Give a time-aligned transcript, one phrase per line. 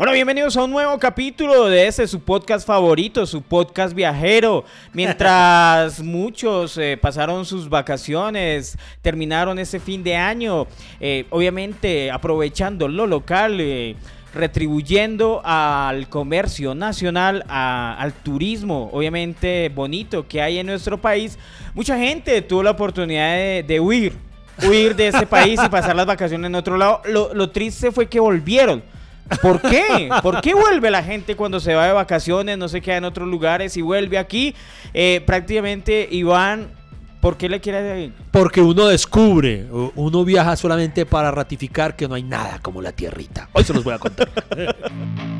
[0.00, 4.64] Bueno, bienvenidos a un nuevo capítulo de este, su podcast favorito, su podcast viajero.
[4.94, 10.66] Mientras muchos eh, pasaron sus vacaciones, terminaron ese fin de año,
[11.00, 13.58] eh, obviamente aprovechando lo local.
[13.60, 13.94] eh,
[14.32, 21.36] retribuyendo al comercio nacional, a- al turismo, obviamente bonito que hay en nuestro país.
[21.74, 24.14] Mucha gente tuvo la oportunidad de, de huir,
[24.66, 27.02] huir de este país y pasar las vacaciones en otro lado.
[27.06, 28.82] Lo, lo triste fue que volvieron.
[29.42, 30.08] ¿Por qué?
[30.22, 33.28] ¿Por qué vuelve la gente cuando se va de vacaciones, no se queda en otros
[33.28, 34.54] lugares y vuelve aquí?
[34.92, 36.68] Eh, prácticamente, Iván,
[37.20, 42.22] ¿por qué le quiere Porque uno descubre, uno viaja solamente para ratificar que no hay
[42.22, 43.48] nada como la tierrita.
[43.52, 44.30] Hoy se los voy a contar.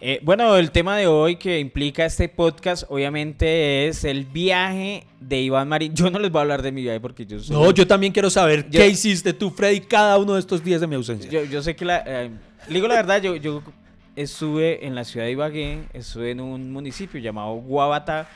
[0.00, 5.40] Eh, bueno, el tema de hoy que implica este podcast, obviamente, es el viaje de
[5.40, 5.92] Iván Marín.
[5.94, 8.12] Yo no les voy a hablar de mi viaje porque yo soy- No, yo también
[8.12, 11.28] quiero saber Yo- qué hiciste tú, Freddy, cada uno de estos días de mi ausencia.
[11.28, 12.04] yo, yo sé que la.
[12.06, 12.30] eh,
[12.68, 13.60] digo la verdad, yo, yo
[14.14, 18.28] estuve en la ciudad de Ibagué, estuve en un municipio llamado Guabatá,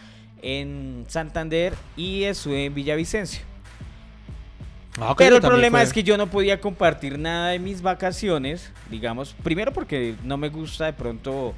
[0.43, 3.43] en Santander, y estuve en Villavicencio.
[5.01, 7.81] Ah, ok, Pero el problema fue- es que yo no podía compartir nada de mis
[7.83, 11.55] vacaciones, digamos, primero porque no me gusta de pronto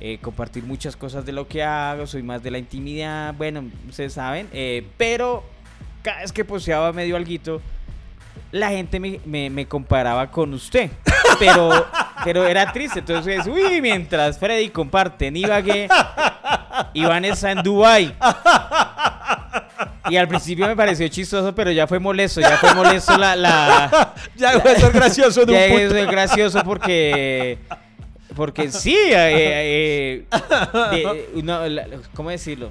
[0.00, 4.12] eh, compartir muchas cosas de lo que hago, soy más de la intimidad, bueno, ustedes
[4.14, 5.44] saben, eh, pero
[6.02, 7.60] cada vez que poseaba medio alguito,
[8.52, 10.90] la gente me, me- me comparaba con usted,
[11.38, 11.86] pero,
[12.24, 15.88] pero era triste, entonces, uy, mientras Freddy comparte en Ibagué,
[16.94, 18.14] Iván está en Dubai.
[20.10, 23.36] Y al principio me pareció chistoso, pero ya fue molesto, ya fue molesto la...
[23.36, 26.10] la Ya de ser gracioso de ya un es punto.
[26.12, 27.58] gracioso porque...
[28.34, 30.24] Porque sí, eh, eh,
[30.92, 32.70] de- la- ¿cómo decirlo?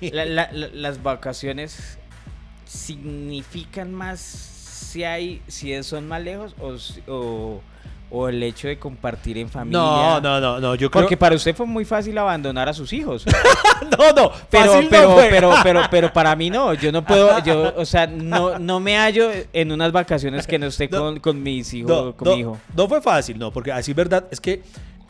[0.00, 1.98] La- la- la- las vacaciones
[2.66, 7.62] significan más si hay, si son más lejos o,
[8.10, 9.78] o el hecho de compartir en familia.
[9.80, 11.02] No, no, no, no, yo creo...
[11.02, 13.24] Porque para usted fue muy fácil abandonar a sus hijos.
[13.98, 15.26] No, no, Pero, fácil no pero, fue.
[15.30, 16.74] pero, pero, pero para mí no.
[16.74, 20.66] Yo no puedo, yo, o sea, no, no me hallo en unas vacaciones que no
[20.66, 20.98] esté No.
[21.00, 22.58] con, con mis hijos, no, con no, mi hijo.
[22.76, 24.62] no fue fácil, no, porque así verdad es que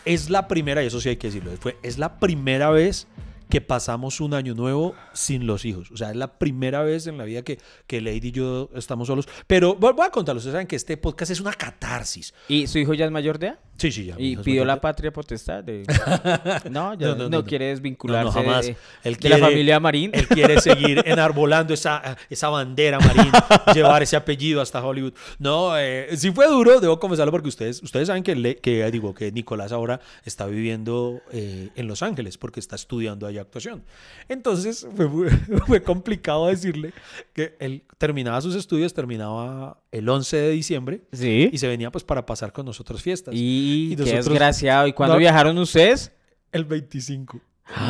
[0.05, 3.07] es la primera, y eso sí hay que decirlo, fue, es la primera vez
[3.51, 5.91] que pasamos un año nuevo sin los hijos.
[5.91, 9.09] O sea, es la primera vez en la vida que, que Lady y yo estamos
[9.09, 9.29] solos.
[9.47, 12.33] Pero voy a contarlo, ustedes saben que este podcast es una catarsis.
[12.49, 13.59] ¿Y su hijo ya es mayor de edad?
[13.77, 14.15] Sí, sí, ya.
[14.19, 15.65] Y pidió la patria potestad.
[15.65, 15.85] de-
[16.71, 18.67] No, ya No, no, no, no, quiere desvincularse jamás.
[18.67, 20.11] de, Él de la familia Marín.
[20.15, 23.33] Él quiere seguir enarbolando esa, esa bandera marín,
[23.75, 25.15] llevar ese apellido hasta Hollywood.
[25.39, 29.15] No, eh, sí fue duro, debo confesarlo, porque ustedes, ustedes saben que, le- que digo
[29.15, 33.83] que Nicolás ahora está viviendo eh, en Los Ángeles porque está estudiando allá actuación.
[34.29, 34.87] Entonces
[35.67, 36.93] fue, complicado decirle
[37.33, 41.51] que él terminaba sus estudios, terminaba el 11 de diciembre Sí.
[41.53, 43.35] y se venía pues para pasar con nosotros fiestas.
[43.35, 44.87] Y, Y qué nosotros- desgraciado.
[44.87, 45.19] ¿Y cuándo No.
[45.21, 46.13] viajaron ustedes?
[46.53, 47.41] El 25.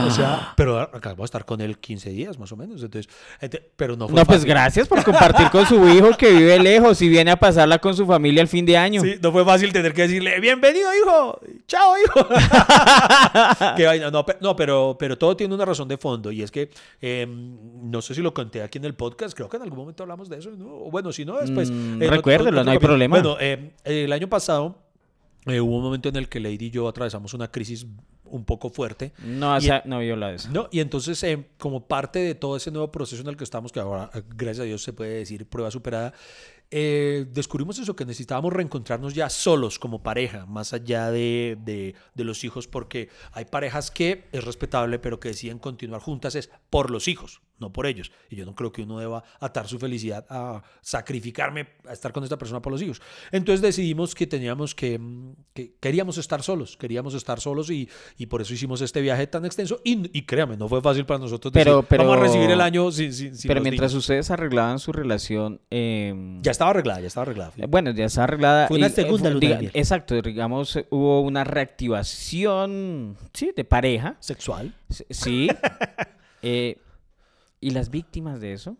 [0.06, 2.82] O sea, pero acá vamos a estar con él 15 días más o menos.
[2.82, 3.10] Entonces,
[3.76, 7.08] pero no fue No, pues gracias por compartir con su hijo que vive lejos y
[7.08, 9.00] viene a pasarla con su familia el fin de año.
[9.02, 11.40] Sí, no fue fácil tener que decirle, bienvenido, hijo.
[11.66, 12.28] Chao, hijo.
[14.12, 16.30] No, pe- no, pero, pero todo tiene una razón de fondo.
[16.32, 16.70] Y es que,
[17.00, 20.02] eh, no sé si lo conté aquí en el podcast, creo que en algún momento
[20.02, 20.50] hablamos de eso.
[20.50, 20.66] ¿no?
[20.90, 21.70] Bueno, si no, después.
[21.70, 23.16] Mm, eh, no- recuérdelo, no hay problema.
[23.16, 24.78] Bueno, eh, el año pasado
[25.46, 27.86] eh, hubo un momento en el que Lady y yo atravesamos una crisis
[28.30, 29.12] un poco fuerte.
[29.24, 30.48] No, o Y- sea, no vio la de eso.
[30.52, 33.72] No, y entonces, eh, como parte de todo ese nuevo proceso en el que estamos,
[33.72, 36.12] que ahora, gracias a Dios, se puede decir prueba superada,
[36.72, 42.24] eh, descubrimos eso, que necesitábamos reencontrarnos ya solos como pareja, más allá de, de- de
[42.24, 46.90] los hijos, porque hay parejas que es respetable, pero que deciden continuar juntas es por
[46.90, 48.10] los hijos, no por ellos.
[48.28, 52.24] Y yo no creo que uno deba atar su felicidad a sacrificarme a estar con
[52.24, 53.00] esta persona por los hijos.
[53.30, 58.26] Entonces decidimos que teníamos que, mm, que queríamos estar solos, queríamos estar solos y, y
[58.26, 59.80] por eso hicimos este viaje tan extenso.
[59.84, 62.60] Y, y créame, no fue fácil para nosotros Pero- decir, pero- vamos a recibir el
[62.60, 64.02] año sin, sin, sin Pero mientras niños".
[64.04, 67.52] ustedes arreglaban su relación, eh, Ya estaba arreglada, ya estaba arreglada.
[67.68, 68.68] bueno, ya está arreglada.
[68.68, 69.70] Fue una y, eh, segunda luna diga-.
[69.74, 74.74] Exacto, digamos, hubo una reactivación, sí, de pareja, Sexual.
[75.10, 75.48] sí.
[76.42, 76.78] eh,
[77.60, 78.76] ¿Y las víctimas de eso?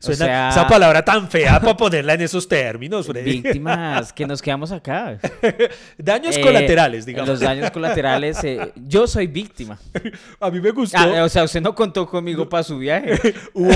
[0.00, 3.42] Suena sea- esa palabra tan fea para ponerla en esos términos, Freddy.
[3.42, 5.18] Víctimas, que nos quedamos acá.
[5.98, 7.28] Daños Eh, colaterales, digamos.
[7.28, 8.42] Los daños colaterales.
[8.44, 9.78] eh, yo soy víctima.
[10.40, 10.96] A mí me gustó.
[10.98, 13.34] Ah, o sea, usted no contó conmigo para su viaje.
[13.54, 13.70] Hubo,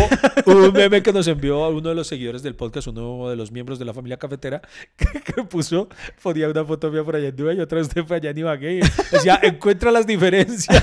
[0.46, 3.36] hubo un meme que nos envió a uno de los seguidores del podcast, uno de
[3.36, 4.62] los miembros de la familia cafetera,
[4.96, 5.88] que, que puso,
[6.22, 8.80] ponía una foto mía por allá en Dubái y otra usted por allá en Ibagué.
[9.12, 10.82] Decía, encuentra las diferencias.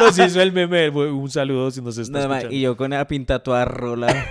[0.00, 0.88] Nos hizo el meme.
[0.90, 2.54] Un saludo si nos está más, escuchando.
[2.56, 4.26] y yo con la pinta toda rola.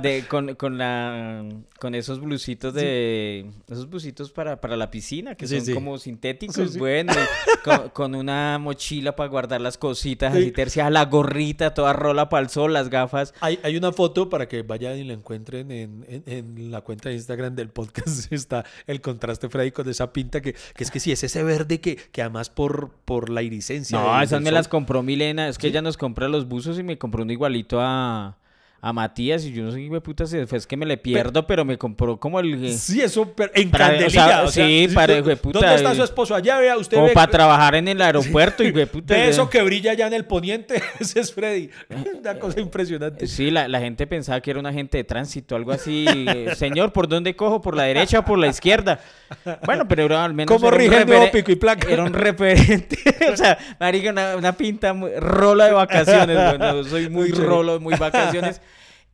[0.00, 1.44] De- con, con la
[1.78, 5.74] con esos blusitos de esos blusitos para, para la piscina que Sí, son sí.
[5.74, 7.12] como sintéticos bueno
[7.64, 10.40] con, con una mochila para guardar las cositas Sí.
[10.40, 14.28] así tercias la gorrita toda rola para el sol las gafas Hay, hay una foto
[14.28, 18.32] para que vayan y la encuentren en, en- en la cuenta de Instagram del podcast.
[18.32, 21.80] Está el contraste, Freddy, con esa pinta que, que es que sí, es ese verde
[21.80, 23.98] que, que además por, por la irisencia.
[23.98, 26.82] no esas me sol- las compró Milena es que ella nos compra los buzos y
[26.82, 28.36] me compró uno igualito a
[28.88, 31.46] a Matías y yo no sé qué puta se fue es que me le pierdo
[31.46, 34.10] pero me compró como el Sí, eso pero en Para- o candelilla.
[34.26, 36.34] sea, o sea, sí, para- ¿dó- hijueputa, ¿Dónde está eh, su esposo?
[36.34, 39.28] Allá, vea, usted como ve, para trabajar en el aeropuerto y puta, ve eh.
[39.30, 40.80] eso que brilla allá en el poniente.
[41.00, 41.70] Ese es Freddy.
[42.20, 43.26] Una cosa impresionante.
[43.26, 46.06] Sí, la, la gente pensaba que era un agente de tránsito, algo así.
[46.08, 47.60] eh, Señor, ¿por dónde cojo?
[47.60, 49.00] ¿Por la derecha o por la izquierda?
[49.64, 50.54] Bueno, pero era al menos.
[50.56, 51.88] ¿Cómo rige el pico y placa?
[51.90, 52.98] Era un referente.
[53.32, 56.36] o sea, marica, una, una pinta muy, rola de vacaciones.
[56.58, 58.60] Bueno, soy muy rolo, muy vacaciones.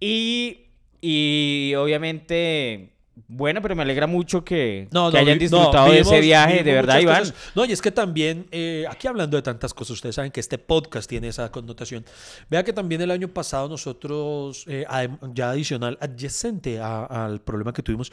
[0.04, 0.66] Y,
[1.00, 2.88] y obviamente.
[3.28, 7.20] Bueno, pero me alegra mucho que, que hayan disfrutado de ese viaje, de verdad, Iván.
[7.20, 7.52] cosas.
[7.54, 10.58] No, y es que también, eh, aquí hablando de tantas cosas, ustedes saben que este
[10.58, 12.04] podcast tiene esa connotación.
[12.50, 14.84] Vea que también el año pasado nosotros, eh,
[15.34, 18.10] ya adicional, adyacente al problema que tuvimos,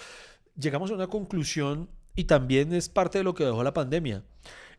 [0.57, 4.24] llegamos a una conclusión y también es parte de lo que dejó la pandemia.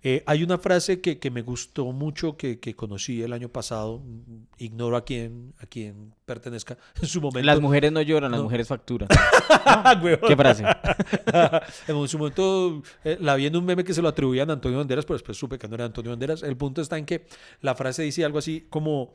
[0.02, 3.98] Eh, hay una frase que, que me gustó mucho, que, que conocí el año pasado,
[3.98, 7.44] mm, ignoro a quién, a quién pertenezca en su momento.
[7.44, 8.44] Las mujeres no lloran, las No.
[8.44, 9.08] mujeres facturan.
[10.26, 10.64] ¿Qué frase?
[11.88, 14.78] en su momento eh, la vi en un meme que se lo atribuían a Antonio
[14.78, 16.42] Banderas, pero después supe que no era Antonio Banderas.
[16.42, 17.26] El punto está en que
[17.60, 19.14] la frase dice algo así como,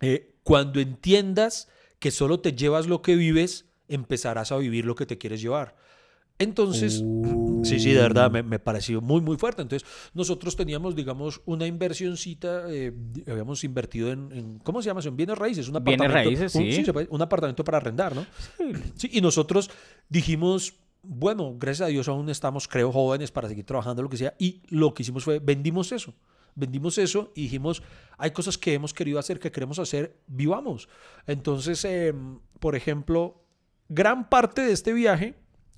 [0.00, 1.68] eh, cuando entiendas
[2.00, 5.76] que solo te llevas lo que vives, empezarás a vivir lo que te quieres llevar.
[6.38, 7.04] Entonces,
[7.62, 9.62] sí, sí, de verdad, me, me pareció muy, muy fuerte.
[9.62, 12.92] Entonces, nosotros teníamos, digamos, una inversioncita, eh,
[13.28, 15.08] habíamos invertido en, en- ¿cómo se llama eso?
[15.08, 15.68] En bienes raíces.
[15.68, 17.06] Un Bienes apartamento, raíces, un- sí.
[17.10, 18.26] un apartamento para arrendar, ¿no?
[18.96, 19.70] Sí, y nosotros
[20.08, 24.34] dijimos, bueno, gracias a Dios aún estamos, creo, jóvenes para seguir trabajando, lo que sea,
[24.38, 26.14] y lo que hicimos fue, vendimos eso,
[26.56, 27.82] vendimos eso y dijimos,
[28.18, 30.88] hay cosas que hemos querido hacer, que queremos hacer, vivamos.
[31.26, 32.12] Entonces, eh,
[32.58, 33.44] por ejemplo,
[33.88, 35.34] gran parte de este viaje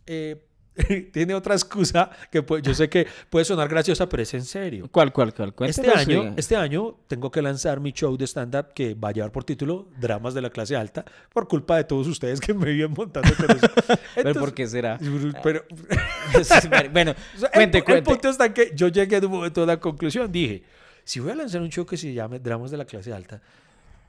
[0.07, 0.45] eh,
[1.13, 4.89] tiene otra excusa que pues, yo sé que puede sonar graciosa, pero es en serio.
[4.91, 5.71] ¿Cuál, cuál, cuál?
[5.71, 9.31] Este año, este año tengo que lanzar mi show de stand-up que va a llevar
[9.31, 12.93] por título Dramas de la clase alta por culpa de todos ustedes que me viven
[12.93, 13.69] montando con eso.
[13.87, 14.99] ¿Pero Entonces- por qué será?
[15.45, 15.65] Pero,
[16.93, 18.11] bueno, o sea, cuente, el, el cuente.
[18.11, 20.33] punto está que yo llegué en un momento a la conclusión.
[20.33, 20.65] Dije,
[21.05, 23.41] si voy a lanzar un show que se llame Dramas de la clase alta,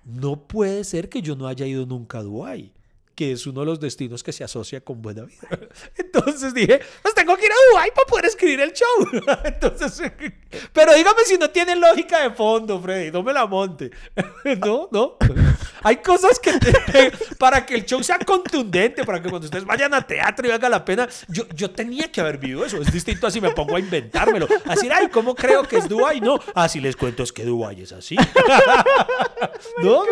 [0.04, 2.72] no puede ser que yo no haya ido nunca a Dubái,
[3.16, 5.48] que es uno de los destinos que se asocia con buena vida.
[5.98, 8.88] Entonces dije, pues tengo que ir a Dubái para poder escribir el show.
[9.46, 10.02] Entonces,
[10.74, 13.92] pero dígame si no tiene lógica de fondo, Freddy, no me la monte.
[14.60, 15.18] No, no.
[15.84, 19.94] Hay cosas que te- para que el show sea contundente, para que cuando ustedes vayan
[19.94, 22.82] a teatro y valga la pena, yo, yo tenía que haber vivido eso.
[22.82, 24.48] Es distinto así me pongo a inventármelo.
[24.66, 26.20] A decir, ay, ¿cómo creo que es Dubái?
[26.22, 28.16] No, así les cuento es que Dubái es así.
[29.82, 30.04] ¿No?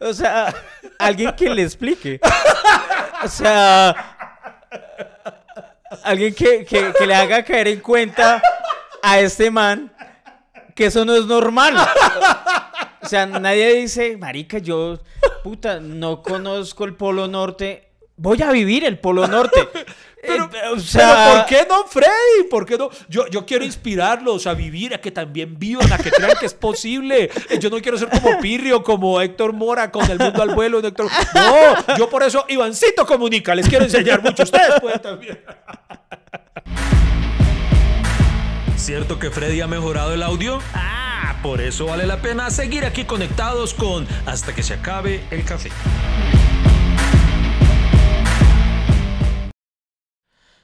[0.00, 0.54] O sea,
[0.98, 1.91] alguien que le explique.
[3.24, 3.94] O sea,
[6.04, 8.42] alguien que, que- que le haga caer en cuenta
[9.02, 9.92] a este man
[10.74, 11.76] que eso no es normal.
[13.02, 14.98] O sea, nadie dice, marica, yo,
[15.44, 17.90] puta, no conozco el Polo Norte.
[18.16, 19.68] Voy a vivir el Polo Norte.
[20.24, 22.48] Pero, Eh, o pero sea, ¿por qué no, Freddy?
[22.48, 22.88] ¿Por qué no?
[23.08, 26.54] Yo, yo quiero inspirarlos a vivir, a que también vivan, a que crean que es
[26.54, 27.28] posible.
[27.50, 30.80] Eh, Yo no quiero ser como Pirrio, como Héctor Mora con El Mundo al Vuelo.
[30.80, 34.44] de Héctor- No, yo por eso, Ivancito Comunica, les quiero enseñar mucho.
[34.44, 35.40] Ustedes pueden también.
[38.76, 40.60] ¿Cierto que Freddy ha mejorado el audio?
[40.74, 45.44] Ah, por eso vale la pena seguir aquí conectados con Hasta que se acabe el
[45.44, 45.70] café.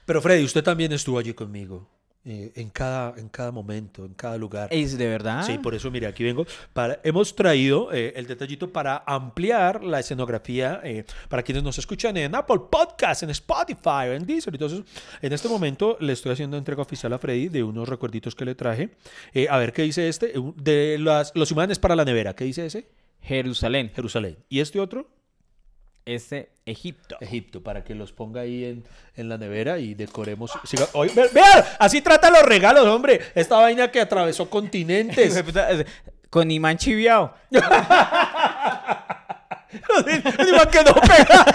[0.09, 1.87] Pero Freddy, usted también estuvo allí conmigo.
[2.25, 4.67] eh, en, cada, en cada momento, en cada lugar.
[4.71, 5.45] ¿Es de verdad?
[5.45, 6.47] Sí, por eso, mire, aquí vengo.
[6.73, 12.17] Para, hemos traído eh, el detallito para ampliar la escenografía eh, para quienes nos escuchan
[12.17, 14.83] en Apple Podcasts, en Spotify, en Deezer eso.
[15.21, 18.55] En este momento le estoy haciendo entrega oficial a Freddy de unos recuerditos que le
[18.55, 18.89] traje.
[19.47, 20.33] A ver qué dice este.
[20.55, 22.35] De las, los imanes para la nevera.
[22.35, 22.87] ¿Qué dice ese?
[23.21, 23.91] Jerusalén.
[23.93, 24.37] Jerusalén.
[24.49, 25.18] ¿Y este otro?
[26.15, 27.17] Este Egipto.
[27.21, 28.83] Egipto, para que los ponga ahí en,
[29.15, 30.51] en la nevera y decoremos.
[30.63, 33.19] Siga- ve- vean, así trata los regalos, hombre.
[33.35, 35.43] Esta vaina que atravesó continentes.
[36.29, 37.33] Con imán chiviao.
[37.49, 37.59] Ni
[40.51, 41.45] más que no pega.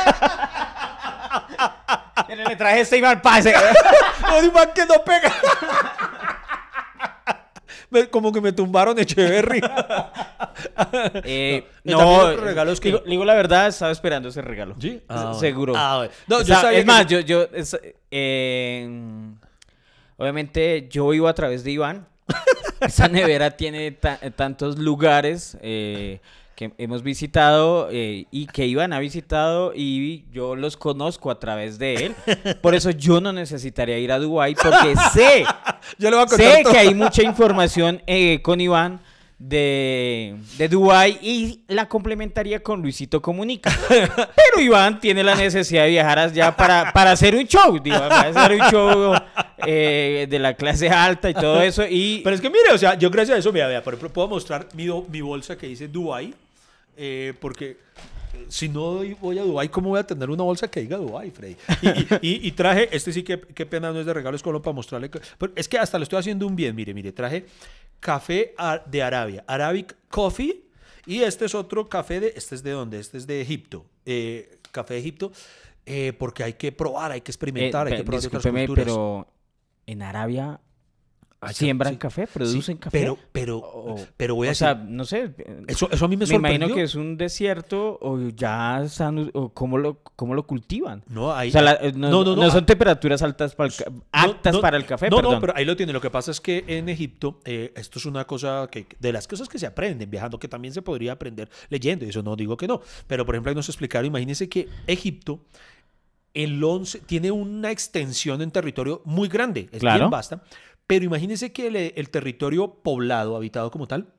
[2.48, 3.54] Le traje este imán pase.
[4.42, 5.28] Ni más que no pega.
[5.30, 6.13] Me-
[8.10, 9.60] Como que me tumbaron Echeverry.
[11.24, 14.76] Eh, no, regalos que- digo, digo la verdad, estaba esperando ese regalo.
[14.80, 15.00] ¿Sí?
[15.08, 15.34] Ah, bueno.
[15.40, 15.72] Seguro.
[15.76, 16.12] Ah, bueno.
[16.28, 17.76] No, O yo sea, sabía es que más, yo, yo, es-
[18.10, 18.88] eh,
[20.16, 22.06] obviamente yo iba a través de Iván.
[22.80, 26.20] Esa nevera tiene ta- tantos lugares eh,
[26.54, 31.78] que hemos visitado eh, y que Iván ha visitado y yo los conozco a través
[31.78, 32.14] de él.
[32.60, 35.44] Por eso yo no necesitaría ir a Dubái porque sé
[35.98, 36.72] Yo le voy a contar Sé todo.
[36.72, 39.00] que hay mucha información eh, con Iván
[39.36, 43.70] de, de Dubai y la complementaría con Luisito Comunica.
[43.88, 48.20] Pero Iván tiene la necesidad de viajar allá para, para hacer un show, digo, para
[48.28, 49.14] hacer un show
[49.66, 51.84] eh, de la clase alta y todo eso.
[51.88, 54.12] Y Pero es que mire, o sea, yo gracias a eso, vea, vea, por ejemplo,
[54.12, 56.32] puedo mostrar mi, mi bolsa que dice Dubai,
[56.96, 57.76] eh, porque
[58.34, 61.30] eh, si no voy a Dubai, ¿cómo voy a tener una bolsa que diga Dubai,
[61.30, 61.56] Freddy?
[61.82, 64.42] Y, y- y- y traje, este sí que qué pena no es de regalo, es
[64.42, 65.10] como para mostrarle.
[65.10, 67.46] que- pero es que hasta le estoy haciendo un bien, mire, mire, traje
[68.00, 68.54] café
[68.86, 70.62] de Arabia, Arabic Coffee,
[71.06, 74.58] y este es otro café de, este es de dónde, este es de Egipto, eh,
[74.72, 75.32] café de Egipto,
[75.86, 78.84] eh, porque hay que probar, hay que eh, experimentar, hay que probar otras culturas.
[78.84, 79.26] pero
[79.86, 80.60] en Arabia
[81.52, 81.98] siembran sí.
[81.98, 82.98] café, producen café.
[83.00, 85.34] Pero, pero, O- pero voy a o sea, no sé.
[85.66, 86.74] Eso, eso a mí me, me imagino sorprendió.
[86.76, 91.02] que es un desierto o ya están, o cómo lo, cómo lo cultivan.
[91.08, 93.68] No, ahí, O sea, la- no, no, no, no no, son ah, temperaturas altas para
[93.68, 95.34] el, para el café, No, perdón.
[95.34, 95.92] no, pero ahí lo tiene.
[95.92, 99.26] Lo que pasa es que en Egipto, eh, esto es una cosa que, de las
[99.28, 102.56] cosas que se aprenden viajando, que también se podría aprender leyendo, y eso no digo
[102.56, 102.80] que no.
[103.06, 105.40] Pero, por ejemplo, ahí nos explicaron, imagínense que Egipto,
[106.32, 110.00] el 11, tiene una extensión en territorio muy grande, es Claro.
[110.00, 110.42] bien vasta,
[110.86, 114.12] pero imagínense que el, el territorio poblado, habitado como tal,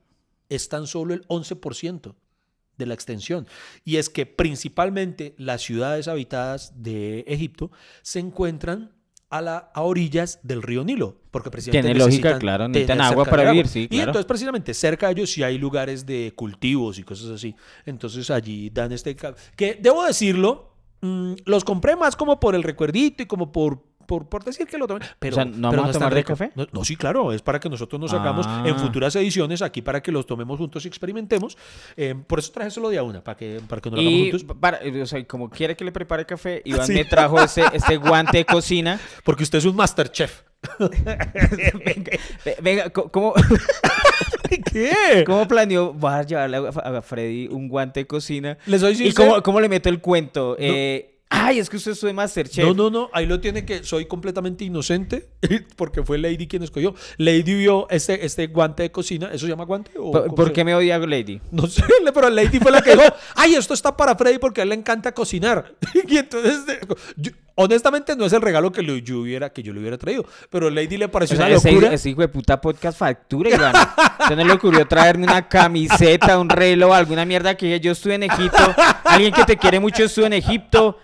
[0.48, 2.14] es tan solo el 11%
[2.76, 3.46] de la extensión.
[3.84, 7.70] Y es que principalmente las ciudades habitadas de Egipto
[8.02, 8.92] se encuentran
[9.28, 11.20] a, la, a orillas del río Nilo.
[11.30, 14.10] Porque precisamente Tiene lógica, claro, necesitan agua para vivir, sí, Y claro.
[14.10, 17.54] entonces precisamente cerca de ellos sí hay lugares de cultivos y cosas así.
[17.84, 19.16] Entonces allí dan este...
[19.56, 23.84] Que debo decirlo, mm, los compré más como por el recuerdito y como por...
[24.06, 25.04] Por, por decir que lo tomé.
[25.18, 26.52] Pero, sea, ¿no pero vamos a tomar de café?
[26.54, 28.78] No, no, sí, claro, es para que nosotros nos hagamos en Ah.
[28.78, 31.56] futuras ediciones aquí para que los tomemos juntos y experimentemos.
[31.96, 34.30] Eh, por eso traje solo de a una, para que, para que nos lo hagamos
[34.30, 34.56] juntos.
[34.60, 36.92] para, o sea, como quiere que le prepare café, Iván Sí.
[36.94, 38.98] me trajo ese, este guante de cocina.
[39.24, 40.42] Porque usted es un master chef.
[42.44, 43.34] Ve- Venga, co- ¿cómo,
[44.72, 45.24] ¿Qué?
[45.26, 45.92] ¿cómo planeó?
[45.92, 48.58] Voy a llevarle a Freddy un guante de cocina.
[48.66, 50.56] Le soy ¿Y cómo, cómo le meto el cuento?
[50.58, 52.64] Eh, Ay, es que usted es de Masterchef.
[52.64, 55.28] No, no, no, ahí lo tiene que soy completamente inocente
[55.76, 56.94] porque fue Lady quien escogió.
[57.16, 59.90] Lady vio este, este guante de cocina, ¿eso se llama guante?
[59.98, 61.40] O ¿Por, qué me odia Lady?
[61.50, 61.82] No sé,
[62.14, 63.02] pero Lady fue la que dijo,
[63.34, 65.74] ay, esto está para Freddy porque a él le encanta cocinar.
[66.08, 66.62] Y entonces,
[67.16, 70.24] yo- honestamente, no es el regalo que, lo- yo hubiera, que yo le hubiera traído,
[70.50, 71.92] pero Lady le O pareció sea, una ese, locura.
[71.92, 73.74] ese hijo de puta podcast factura, Iván.
[74.28, 78.22] Se no le ocurrió traerme una camiseta, un reloj, alguna mierda que yo estuve en
[78.22, 78.74] Egipto.
[79.04, 80.98] Alguien que te quiere mucho estuvo en Egipto.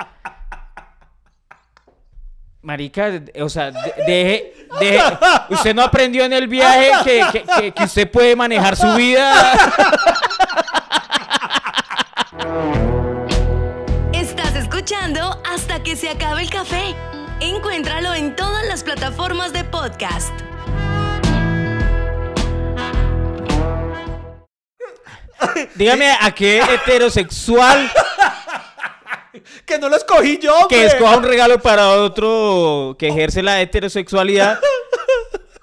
[2.62, 5.02] Marica, o sea, de- deje, deje.
[5.50, 9.52] Usted no aprendió en el viaje que, que- que- que usted puede manejar su vida.
[15.82, 16.94] Hasta que se acabe el café.
[17.40, 20.32] Encuéntralo en todas las plataformas de podcast.
[25.74, 27.90] Dígame a qué heterosexual
[29.66, 30.86] Que no lo escogí yo, que hombre.
[30.86, 34.60] escoja un regalo para otro que ejerce la heterosexualidad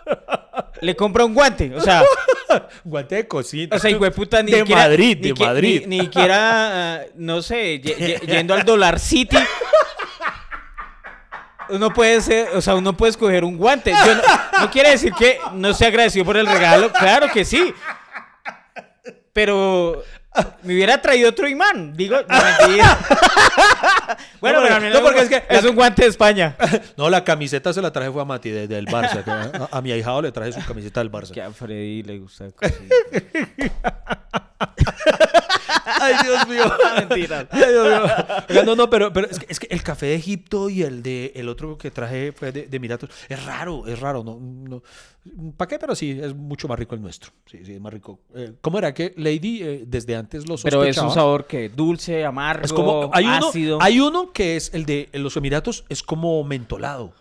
[0.82, 1.74] le compra un guante.
[1.76, 2.04] O sea,
[2.84, 3.76] Guante de cocina.
[3.76, 5.84] o sea, hijo de puta, ni De siquiera- Madrid, ni de que- Madrid.
[5.86, 9.38] Ni, siquiera, ah, no sé, ye- ye- yendo al Dollar City.
[11.70, 13.92] Uno puede ser, o sea, uno puede escoger un guante.
[13.92, 14.22] Yo no,
[14.62, 17.74] no quiere decir que no sea agradecido por el regalo, claro que sí.
[19.34, 20.02] Pero
[20.64, 21.94] me hubiera traído otro imán.
[21.96, 22.98] Digo, no, mentira.
[24.42, 26.56] bueno, No, pero no, porque es que- es un guante de España.
[26.98, 29.24] No, la camiseta se la traje fue a Mati de- del Barça.
[29.24, 31.32] que a, a mi ahijado le traje su camiseta del Barça.
[31.32, 32.46] Que a Freddy le gusta.
[36.18, 36.74] Ay, Dios mío.
[37.10, 37.48] Mentiras.
[37.52, 38.02] Ay, Dios mío.
[38.50, 41.04] Oiga, no, no, pero, pero es, que, es que el café de Egipto y el
[41.04, 44.24] de el otro que traje fue de, de Emiratos es raro, es raro.
[44.24, 44.82] No, no.
[45.58, 45.78] ¿Para qué?
[45.80, 47.32] Pero sí, es mucho más rico el nuestro.
[47.46, 48.20] Sí, sí, es más rico.
[48.36, 50.84] Eh, ¿Cómo era que Lady eh, desde antes lo sospechaba?
[50.84, 53.78] Pero es un sabor que dulce, amargo, Es como, hay uno, ácido.
[53.82, 57.14] hay uno que es el de los Emiratos, es como mentolado.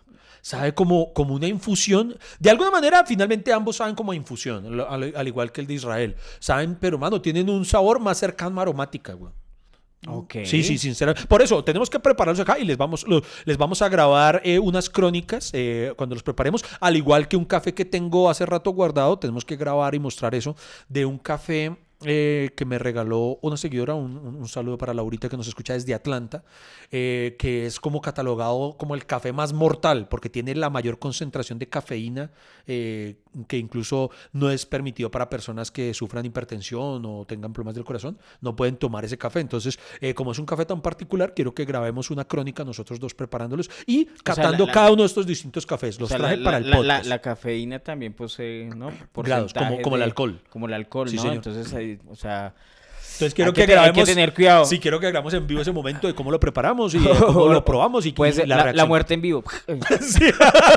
[0.49, 2.17] Sabe como, como una infusión.
[2.39, 6.15] De alguna manera, finalmente ambos saben como infusión, al, al igual que el de Israel.
[6.39, 9.31] Saben, pero mano, tienen un sabor más cercano a aromática, güey.
[10.07, 10.37] Ok.
[10.45, 11.27] Sí, sí, sinceramente.
[11.27, 14.57] Por eso, tenemos que prepararlos acá y les vamos, lo- les vamos a grabar eh,
[14.57, 16.65] unas crónicas eh, cuando los preparemos.
[16.79, 20.33] Al igual que un café que tengo hace rato guardado, tenemos que grabar y mostrar
[20.33, 20.55] eso
[20.87, 23.93] de un café eh, que me regaló una seguidora.
[23.95, 26.43] Un, un- saludo para Laurita que nos escucha desde Atlanta,
[26.91, 31.59] eh, que es como catalogado como el café más mortal porque tiene la mayor concentración
[31.59, 32.31] de cafeína,
[32.67, 33.17] eh,
[33.47, 38.17] que incluso no es permitido para personas que sufran hipertensión o tengan problemas del corazón.
[38.41, 39.39] No pueden tomar ese café.
[39.39, 43.13] Entonces, eh, como es un café tan particular, quiero que grabemos una crónica nosotros dos
[43.13, 45.97] preparándolos y catando la- cada uno de estos distintos cafés.
[45.97, 46.85] O Los sea, traje la, para el podcast.
[46.85, 48.91] la- la cafeína también posee, ¿no?
[49.15, 50.41] Grados, como- como el alcohol.
[50.49, 51.21] Como el alcohol, Sí, ¿no?
[51.21, 51.35] señor.
[51.37, 52.55] Entonces, ahí, o sea...
[53.19, 54.09] Entonces quiero hay que, que te- hay que grabemos.
[54.09, 54.65] tener cuidado.
[54.65, 57.49] Sí, quiero que grabamos en vivo ese momento de cómo lo preparamos y de cómo
[57.49, 59.43] lo probamos y, ser la, la muerte en vivo.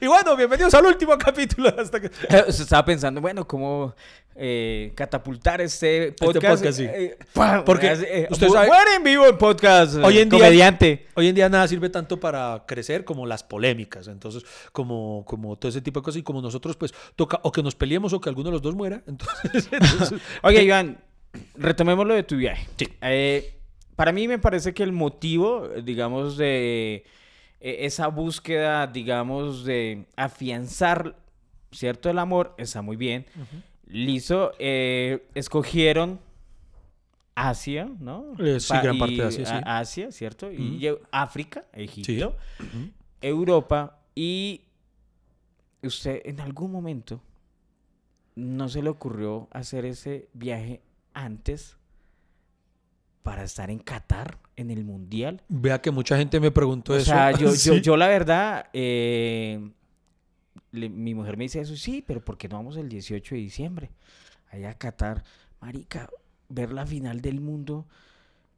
[0.00, 1.72] Y bueno, bienvenidos al último capítulo.
[1.78, 2.10] Hasta que...
[2.52, 3.94] Se estaba pensando, bueno, cómo
[4.36, 6.56] eh, catapultar este podcast.
[6.56, 6.84] podcast, sí.
[6.84, 7.64] eh, ¡pam!
[7.64, 9.94] Porque Eh, usted mu- sabe- muere en vivo en podcast.
[9.96, 11.06] Hoy en día- comediante.
[11.14, 14.08] Hoy en día nada sirve tanto para crecer como las polémicas.
[14.08, 16.20] Entonces, como, como todo ese tipo de cosas.
[16.20, 18.74] Y como nosotros, pues, toca o que nos peleemos o que alguno de los dos
[18.74, 19.02] muera.
[19.06, 20.98] Entonces, entonces- Oye, Iván,
[21.54, 22.66] retomemos lo de tu viaje.
[22.76, 22.88] Sí.
[23.02, 23.58] Eh,
[23.96, 27.04] para mí me parece que el motivo, digamos, de
[27.60, 31.16] eh, esa búsqueda, digamos, de afianzar,
[31.70, 32.10] ¿cierto?
[32.10, 33.26] El amor, está muy bien.
[33.86, 34.52] Listo.
[34.58, 36.18] eh, escogieron
[37.36, 38.34] Asia, ¿no?
[38.38, 39.54] Eh, sí, Pa- gran parte de Asia, sí.
[39.64, 40.52] Asia, ¿cierto?
[40.52, 42.36] Y África, Egipto.
[43.20, 44.60] Europa y
[45.82, 47.20] usted en algún momento
[48.36, 50.80] no se le ocurrió hacer ese viaje
[51.14, 51.76] antes
[53.22, 55.42] para estar en Qatar en el mundial.
[55.48, 57.06] Vea que mucha gente me preguntó O eso.
[57.06, 59.70] sea, yo, yo, yo la verdad, eh,
[60.72, 63.40] le- mi mujer me dice eso, sí, pero ¿por qué no vamos el 18 de
[63.40, 63.90] diciembre?
[64.50, 65.24] Allá a Qatar,
[65.60, 66.08] marica,
[66.48, 67.86] ver la final del mundo.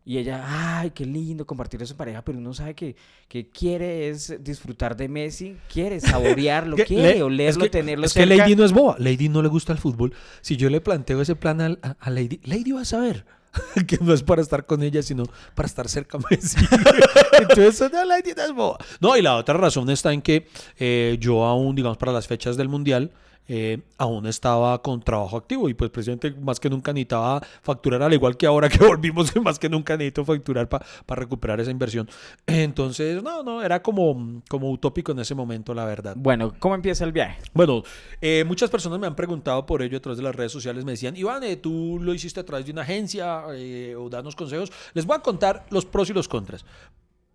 [0.08, 0.44] Y ella,
[0.78, 2.94] ay, qué lindo compartir eso en pareja, pero uno sabe que,
[3.28, 8.14] que quiere es disfrutar de Messi, quiere saborearlo, quiere le- olerlo, es que, tenerlo es
[8.14, 8.24] que.
[8.24, 8.94] Lady no es boba.
[9.00, 10.14] Lady no le gusta el fútbol.
[10.42, 13.26] Si yo le planteo ese plan a, a Lady, Lady va a saber
[13.88, 15.24] que no es para estar con ella, sino
[15.56, 16.56] para estar cerca a Messi.
[17.40, 18.78] Entonces, no, Lady no es boba.
[19.00, 20.46] No, y la otra razón está en que
[20.78, 23.10] eh, yo aún, digamos, para las fechas del Mundial,
[23.48, 28.12] eh, aún estaba con trabajo activo y pues precisamente más que nunca necesitaba facturar, al
[28.12, 32.08] igual que ahora que volvimos, más que nunca necesito facturar para recuperar esa inversión.
[32.46, 36.14] Entonces, no, no, era como, como utópico en ese momento, la verdad.
[36.16, 37.38] Bueno, ¿cómo empieza el viaje?
[37.52, 37.82] Bueno,
[38.20, 40.84] eh, muchas personas me han preguntado por ello a través de las redes sociales.
[40.84, 44.36] Me decían, Iván, eh, tú lo hiciste a través de una agencia eh, o danos
[44.36, 44.72] consejos.
[44.94, 46.64] Les voy a contar los pros y los contras.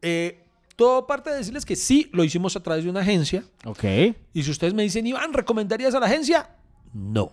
[0.02, 0.44] Eh,
[0.82, 3.44] todo parte de decirles que sí, lo hicimos a través de una agencia.
[3.66, 3.84] Ok.
[4.34, 6.50] Y si ustedes me dicen, Iván, ¿recomendarías a la agencia?
[6.92, 7.32] No.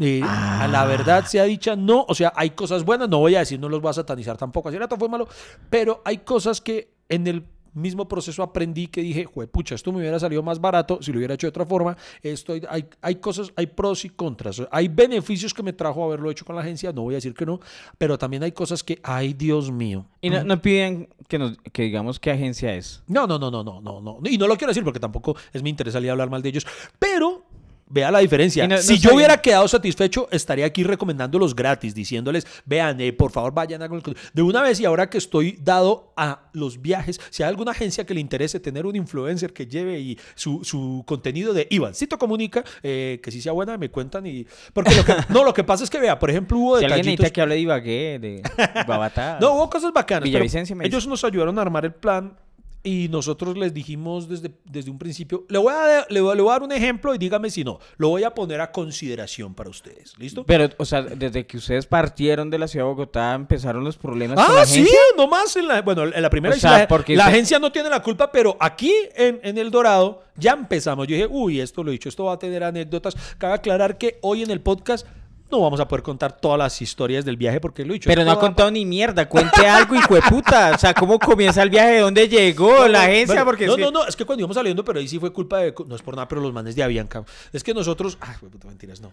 [0.00, 0.64] Eh, Ah.
[0.64, 2.06] A la verdad sea dicha, no.
[2.08, 4.70] O sea, hay cosas buenas, no voy a decir, no los voy a satanizar tampoco.
[4.70, 5.28] Así, todo fue malo.
[5.68, 10.18] Pero hay cosas que en el mismo proceso aprendí que dije, pucha, esto me hubiera
[10.18, 11.96] salido más barato si lo hubiera hecho de otra forma.
[12.22, 14.62] Esto, hay, hay cosas, hay pros y contras.
[14.70, 17.46] Hay beneficios que me trajo haberlo hecho con la agencia, no voy a decir que
[17.46, 17.60] no,
[17.96, 20.06] pero también hay cosas que, ay, Dios mío.
[20.20, 23.02] Y no, no piden que, nos, que digamos qué agencia es.
[23.06, 24.18] No, no, no, no, no, no, no.
[24.24, 26.48] Y no lo quiero decir porque tampoco es mi interés salir a hablar mal de
[26.48, 26.66] ellos.
[26.98, 27.44] Pero
[27.88, 28.64] vea la diferencia.
[28.64, 33.12] Y no- no si yo hubiera quedado satisfecho, estaría aquí recomendándolos gratis, diciéndoles, vean, eh,
[33.12, 33.88] por favor vayan a...
[34.32, 38.04] De una vez y ahora que estoy dado a los viajes, si hay alguna agencia
[38.04, 42.64] que le interese tener un influencer que lleve y su, su contenido de Ivancito Comunica,
[42.82, 44.46] eh, que sí sea buena, me cuentan y...
[44.72, 46.98] Porque lo que, no, lo que pasa es que, vea, por ejemplo, hubo Si alguien
[47.00, 47.20] detallitos...
[47.20, 48.42] necesita que hable de Ibagué, de
[48.86, 49.38] Babatá.
[49.40, 50.28] No, hubo cosas bacanas.
[50.30, 50.44] pero
[50.84, 52.36] ellos nos ayudaron a armar el plan
[52.84, 56.50] y nosotros les dijimos desde, desde un principio, le voy, a, le, voy, le voy
[56.50, 59.68] a dar un ejemplo y dígame si no, lo voy a poner a consideración para
[59.68, 60.14] ustedes.
[60.18, 60.44] ¿Listo?
[60.44, 64.36] Pero, o sea, desde que ustedes partieron de la ciudad de Bogotá, empezaron los problemas
[64.44, 64.98] con la Ah, sí, agencia.
[65.16, 67.72] nomás en la, bueno, en la primera O sea, la, porque la usted- agencia no
[67.72, 71.06] tiene la culpa, pero aquí en, en El Dorado ya empezamos.
[71.08, 73.16] Yo dije, uy, esto lo he dicho, esto va a tener anécdotas.
[73.38, 75.04] Cabe aclarar que hoy en el podcast
[75.50, 78.08] no vamos a poder contar todas las historias del viaje porque lo he dicho.
[78.08, 79.28] Pero no ha contado ni mierda.
[79.28, 80.72] Cuente algo, hijo de puta.
[80.74, 81.92] O sea, ¿cómo comienza el viaje?
[81.92, 83.26] ¿De dónde llegó la agencia?
[83.34, 85.18] Bueno, Porque no, es que- no, no, es que cuando íbamos saliendo, pero ahí sí
[85.18, 85.74] fue culpa de.
[85.86, 87.24] No es por nada, pero los manes de Avianca.
[87.52, 88.18] Es que nosotros.
[88.20, 89.10] Ay, puta, mentiras, no.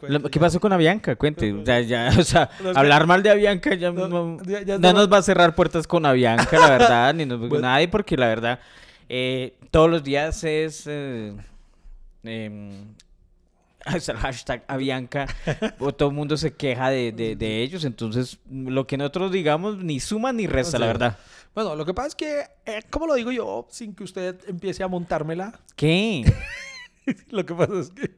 [0.00, 0.40] ¿Qué ya.
[0.40, 1.14] pasó con Avianca?
[1.16, 1.52] Cuente.
[1.52, 4.92] O sea, ya, o sea, hablar mal de Avianca ya No, no, ya- ya no
[4.92, 7.60] no- nos va a cerrar puertas con Avianca, la verdad, ni nos, Bueno.
[7.68, 8.58] nadie, porque la verdad,
[9.08, 11.32] eh, todos los días es eh,
[12.24, 12.70] em,
[13.94, 15.26] es el hashtag Avianca,
[15.78, 19.78] o todo el mundo se queja de, de- de ellos, entonces lo que nosotros digamos
[19.78, 20.88] ni suma ni resta, la Sí.
[20.88, 21.18] verdad.
[21.54, 23.66] Bueno, lo que pasa es que, eh, ¿cómo lo digo yo?
[23.70, 25.58] Sin que usted empiece a montármela.
[25.74, 26.24] ¿Qué?
[27.30, 28.10] Lo que pasa es que.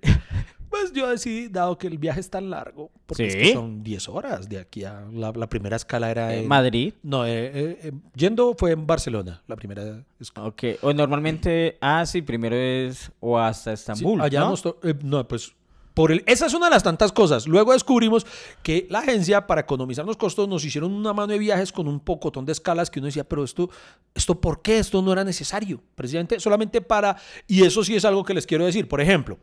[0.71, 3.53] Pues yo decidí, dado que el viaje es tan largo, porque es que Sí.
[3.55, 5.03] son 10 horas de aquí a.
[5.13, 6.35] La, la primera escala era.
[6.35, 6.93] En- Madrid.
[7.03, 10.49] No, eh, eh, eh, yendo fue en Barcelona, la primera escala.
[10.49, 14.55] Ok, o normalmente, ah, sí, primero es o hasta Sí, Estambul, allá ¿no?
[14.83, 15.55] eh, no, pues
[15.99, 17.49] por el, esa es una de las tantas cosas.
[17.49, 18.25] Luego descubrimos
[18.63, 21.99] que la agencia, para economizar los costos, nos hicieron una mano de viajes con un
[21.99, 23.69] pocotón de escalas que uno decía, pero esto,
[24.15, 24.79] esto ¿por qué?
[24.79, 25.83] Esto no era necesario.
[25.97, 27.17] Precisamente solamente para,
[27.49, 28.87] y eso sí es algo que les quiero decir.
[28.87, 29.41] Por ejemplo,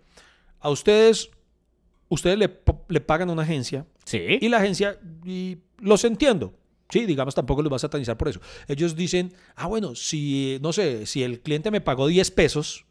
[0.62, 1.30] a ustedes,
[2.08, 4.22] ustedes le, le pagan a una agencia Sí.
[4.40, 6.54] y la agencia, y los entiendo.
[6.88, 8.40] Sí, digamos, tampoco los va a satanizar por eso.
[8.70, 12.86] Ellos dicen, ah, bueno, si, no sé, si el cliente me pagó 10 pesos,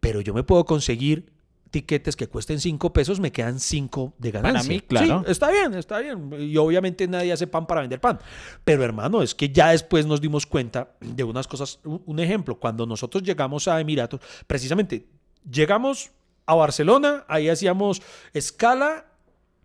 [0.00, 1.30] pero yo me puedo conseguir
[1.72, 4.68] tiquetes que cuesten 5 pesos, me quedan 5 de ganancia.
[4.68, 5.24] mí, claro.
[5.24, 6.30] Sí, está bien, está bien.
[6.38, 8.20] Y obviamente nadie hace pan para vender pan.
[8.62, 11.80] Pero hermano, es que ya después nos dimos cuenta de unas cosas.
[11.82, 15.08] Un ejemplo, cuando nosotros llegamos a Emiratos, precisamente
[15.50, 16.12] llegamos
[16.46, 18.02] a Barcelona, ahí hacíamos
[18.34, 19.06] escala,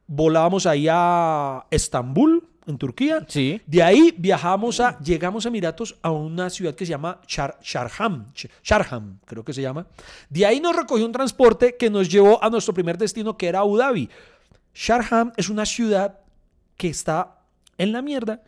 [0.07, 3.25] volábamos ahí a Estambul, en Turquía.
[3.27, 3.61] Sí.
[3.65, 8.27] De ahí viajamos a, llegamos a Emiratos a una ciudad que se llama Shar- Sharjam,
[8.33, 9.87] Sh- Sharjam, creo que se llama.
[10.29, 13.59] De ahí nos recogió un transporte que nos llevó a nuestro primer destino, que era
[13.59, 14.09] Abu Dhabi.
[14.73, 16.19] Sharjam es una ciudad
[16.75, 17.39] que está
[17.77, 18.41] en la mierda.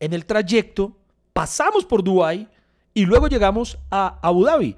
[0.00, 0.96] En el trayecto
[1.32, 2.48] pasamos por Dubái
[2.94, 4.76] y luego llegamos a Abu Dhabi.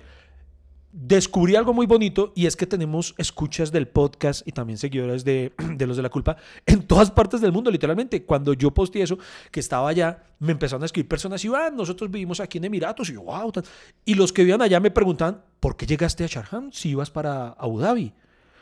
[0.97, 5.53] Descubrí algo muy bonito y es que tenemos escuchas del podcast y también seguidores de,
[5.77, 8.23] de los de la culpa en todas partes del mundo, literalmente.
[8.25, 9.19] Cuando yo posté eso,
[9.51, 13.11] que estaba allá, me empezaron a escribir personas y van, nosotros vivimos aquí en Emiratos
[13.11, 13.51] y yo, wow.
[13.51, 13.65] tal".
[14.05, 17.49] Y los que vivían allá me preguntan, ¿por qué llegaste a Sharjam si ibas para
[17.49, 18.13] Abu Dhabi?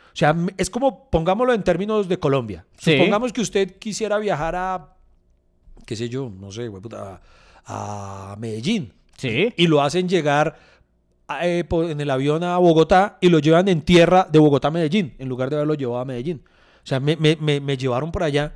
[0.06, 2.64] O sea, es como, pongámoslo en términos de Colombia.
[2.78, 2.92] Sí.
[2.92, 4.96] Supongamos que usted quisiera viajar a,
[5.84, 7.20] qué sé yo, no sé, a,
[7.66, 9.52] a Medellín Sí.
[9.56, 10.71] y lo hacen llegar
[11.42, 15.14] eh, en el avión a Bogotá y lo llevan en tierra de Bogotá a Medellín,
[15.18, 16.42] en lugar de haberlo llevado a Medellín.
[16.84, 18.54] O sea, me- me- me llevaron por allá.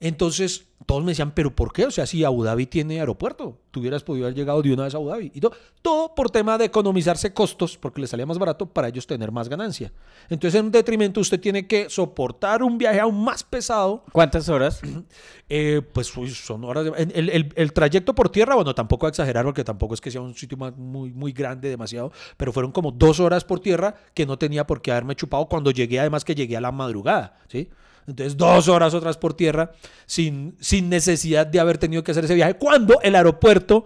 [0.00, 1.84] Entonces, todos me decían, ¿pero por qué?
[1.84, 4.94] O sea, si Abu Dhabi tiene aeropuerto, tú hubieras podido haber llegado de una vez
[4.94, 5.32] a Abu Dhabi.
[5.34, 9.06] Y todo, todo por tema de economizarse costos, porque les salía más barato para ellos
[9.06, 9.92] tener más ganancia.
[10.30, 14.80] Entonces, en detrimento, usted tiene que soportar un viaje aún más pesado ¿Cuántas horas?
[15.48, 16.84] eh, pues uy, son horas.
[16.84, 20.10] de- el, el- el trayecto por tierra, bueno, tampoco a exagerar porque tampoco es que
[20.12, 24.26] sea un sitio muy, muy grande, demasiado, pero fueron como dos horas por tierra que
[24.26, 27.68] no tenía por qué haberme chupado cuando llegué, además que llegué a la madrugada, ¿sí?
[28.08, 29.72] Entonces, dos horas otras por tierra
[30.06, 33.84] sin, sin necesidad de haber tenido que hacer ese viaje, cuando el aeropuerto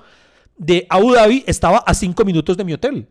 [0.57, 3.09] de Abu Dhabi estaba a cinco minutos de mi hotel.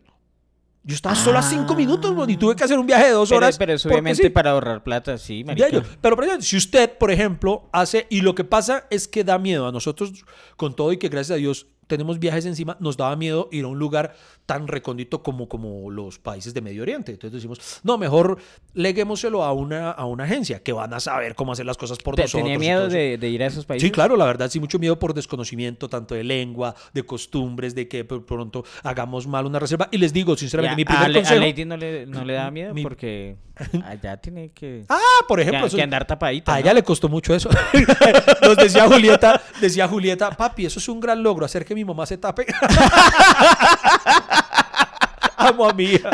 [0.84, 3.28] Yo estaba solo a cinco minutos, weón, y tuve que hacer un viaje de dos
[3.28, 3.56] Pero, horas.
[3.56, 4.30] pero es porque obviamente sí.
[4.30, 5.68] para ahorrar plata, sí, marica.
[6.00, 9.38] Pero, por ejemplo, si usted, por ejemplo, hace, y lo que pasa es que da
[9.38, 10.24] miedo a nosotros,
[10.56, 13.68] con todo y que gracias a Dios tenemos viajes encima, nos daba miedo ir a
[13.68, 14.14] un lugar
[14.46, 17.12] tan recóndito como, como los países de Medio Oriente.
[17.12, 18.38] Entonces decimos, no, mejor
[18.74, 22.16] leguémoselo a una, a una agencia que van a saber cómo hacer las cosas por
[22.16, 22.44] Te- nosotros.
[22.44, 23.86] ¿Tenía miedo de, de ir a esos países?
[23.86, 27.88] Sí, claro, la verdad, sí, mucho miedo por desconocimiento, tanto de lengua, de costumbres, de
[27.88, 29.88] que pronto hagamos mal una reserva.
[29.90, 31.40] Y les digo, sinceramente, Ya, mi primer a, Le- a consejo...
[31.40, 33.36] Lady no le, no le da miedo Mi- porque
[33.84, 36.52] allá tiene que, Ah, por ejemplo, que, eso- que andar tapadita.
[36.52, 36.60] A ¿no?
[36.62, 37.50] ella le costó mucho eso.
[38.42, 42.06] Nos decía Julieta, decía Julieta, papi, eso es un gran logro, hacer que mi mamá
[42.06, 42.46] se tape.
[45.36, 46.10] Amo a mi hija.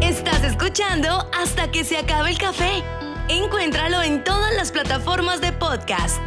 [0.00, 2.82] Estás escuchando hasta que se acabe el café.
[3.28, 6.20] Encuéntralo en todas las plataformas de podcast.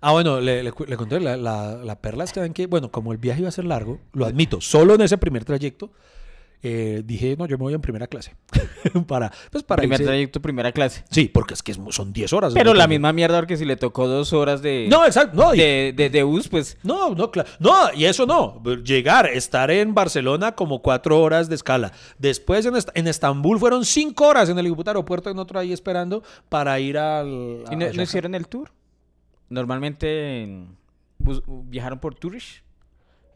[0.00, 2.66] Ah, bueno, le, le cu- le conté, la, la, la perla es que ven que,
[2.66, 5.90] bueno, como el viaje iba a ser largo, lo admito, solo en ese primer trayecto,
[6.68, 8.34] eh, dije, no, yo me voy en primera clase.
[9.06, 11.04] para, pues para Primer irse- trayecto, primera clase.
[11.10, 12.54] Sí, porque es que son 10 horas.
[12.54, 15.58] Pero la misma mierda porque si le tocó dos horas de, No, exacto, no, y-
[15.58, 16.76] de, de, bus, pues...
[16.82, 17.48] No, no, claro.
[17.60, 18.62] No, y eso no.
[18.82, 21.92] Llegar, estar en Barcelona como cuatro horas de escala.
[22.18, 26.22] Después en, Est- en Estambul fueron cinco horas en el aeropuerto en otro ahí esperando
[26.48, 27.64] para ir al.
[27.70, 28.70] ¿Y no, hicieron el tour?
[29.48, 30.76] Normalmente en-
[31.68, 32.62] viajaron por Tourish.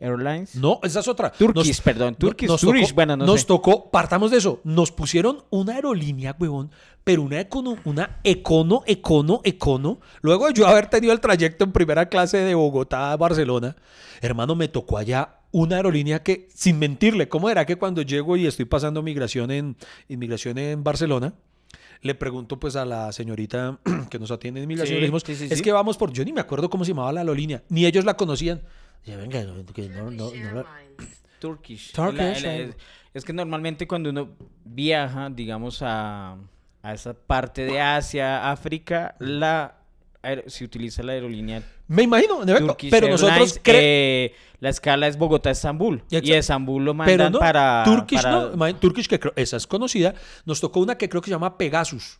[0.00, 0.54] Airlines.
[0.56, 1.30] No, esa es otra.
[1.30, 2.14] Turkish, Nos- perdón.
[2.16, 3.46] Turkish, nos tocó- bueno, no Nos sé.
[3.46, 6.70] tocó, partamos de eso, nos pusieron una aerolínea, huevón,
[7.04, 10.00] pero una econo, una econo, econo, econo.
[10.22, 13.76] Luego de yo haber tenido el trayecto en primera clase de Bogotá a Barcelona,
[14.20, 18.46] hermano, me tocó allá una aerolínea que, sin mentirle, ¿cómo era que cuando llego y
[18.46, 19.76] estoy pasando migración en,
[20.08, 21.34] inmigración en Barcelona?
[22.02, 23.78] Le pregunto pues a la señorita
[24.10, 26.24] que nos atiende en inmigración, Sí, le dijimos, sí, sí, es que vamos por, yo
[26.24, 28.62] ni me acuerdo cómo se llamaba la aerolínea, ni ellos la conocían.
[29.04, 29.42] Ya, venga,
[29.74, 30.66] que no, no, no la-
[31.38, 31.92] Turkish.
[31.92, 32.76] Turkish, La- la- es,
[33.14, 34.30] es que normalmente cuando uno
[34.64, 36.36] viaja, digamos, a,
[36.82, 39.76] a esa parte de Asia, África, la
[40.48, 45.06] se utiliza la aerolínea Me imagino, efecto, Turkish pero Airlines, nosotros cre- eh, la escala
[45.06, 46.02] es Bogotá-Estambul.
[46.10, 46.32] Y.
[46.34, 47.82] Estambul lo pero mandan no, para...
[47.86, 51.26] Turkish para- no, Turkish que creo, esa es conocida, nos tocó una que creo que
[51.28, 52.18] se llama Pegasus.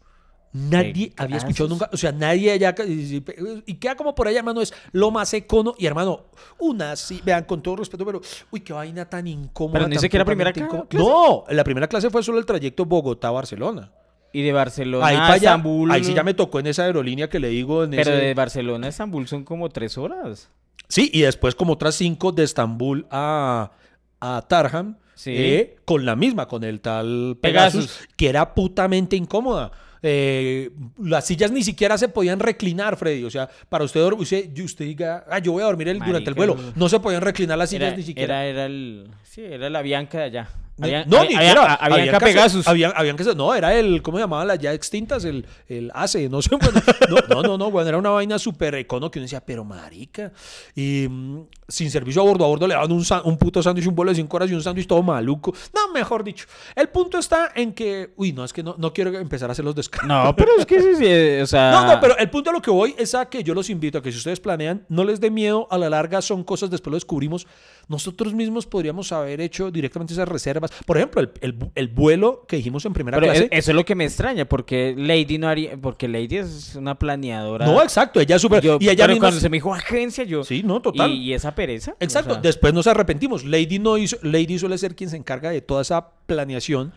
[0.52, 1.70] Nadie había escuchado Pegasus.
[1.70, 3.22] nunca, o sea, nadie allá, y,
[3.66, 6.24] y queda como por allá, hermano, es lo más econo, y hermano,
[6.58, 9.74] una, sí, vean, con todo respeto, pero, uy, qué vaina tan incómoda.
[9.74, 10.76] Pero no dice tan que era primera clase.
[10.92, 13.92] No, la primera clase fue solo el trayecto Bogotá-Barcelona.
[14.32, 15.90] Y de Barcelona Ahí a Estambul...
[15.90, 17.82] ahí sí ya me tocó en esa aerolínea que le digo.
[17.82, 20.48] En Pero ese- de Barcelona a Estambul son como tres horas.
[20.88, 23.72] Sí, y después como otras cinco de Estambul a,
[24.20, 25.32] a Tarham, Sí.
[25.36, 28.08] eh, con la misma, con el tal Pegasus, Pegasus.
[28.16, 29.72] que era putamente incómoda.
[30.02, 30.70] Eh,
[31.02, 33.24] las sillas ni siquiera se podían reclinar, Freddy.
[33.24, 34.48] O sea, para usted, dor- usted,
[34.84, 36.54] diga, ah, yo voy a dormir el- durante el vuelo.
[36.56, 36.72] no.
[36.74, 38.44] No se podían reclinar las sillas Era, ni siquiera.
[38.46, 39.08] era, era el...
[39.24, 40.48] Sí, era la Bianca de allá.
[40.80, 41.74] No, había- ni siquiera.
[41.74, 42.66] había Habían hacer- Pegasus.
[42.68, 45.24] habían- habían que hacer- no, era el, ¿cómo se llamaban las ya extintas?
[45.24, 46.50] El, el ACE, no sé.
[46.56, 49.64] bueno, no, no, no, no, bueno, era una vaina súper econo que uno decía, pero
[49.64, 50.32] marica.
[50.74, 53.94] Y mm, sin servicio a bordo, a bordo le daban un, un puto sándwich, un
[53.94, 55.52] vuelo de 5 horas y un sándwich todo maluco.
[55.74, 56.46] No, mejor dicho.
[56.74, 59.64] El punto está en que, uy, no, es que no, no quiero empezar a hacer
[59.64, 60.08] los descargos.
[60.08, 61.70] No, pero es que sí, sí, o sea...
[61.72, 63.98] No, no, pero el punto a lo que voy es a que yo los invito
[63.98, 66.90] a que si ustedes planean, no les dé miedo, a la larga son cosas, después
[66.90, 67.46] lo descubrimos,
[67.90, 70.70] nosotros mismos podríamos haber hecho directamente esas reservas.
[70.86, 73.48] Por ejemplo, el, el- el vuelo que dijimos en primera Pero clase.
[73.52, 75.76] e- eso es lo que me extraña, porque Lady no haría...
[75.76, 77.66] Porque Lady es una planeadora.
[77.66, 78.64] no, exacto, ella es súper...
[78.64, 79.18] Y ella pero misma...
[79.26, 80.44] cuando se me dijo agencia, yo...
[80.44, 81.10] Sí, no, total.
[81.10, 81.96] Y, y esa pereza.
[82.00, 83.44] Exacto, o sea, después nos arrepentimos.
[83.44, 86.92] Lady no hizo, Lady suele ser quien se encarga de toda esa planeación.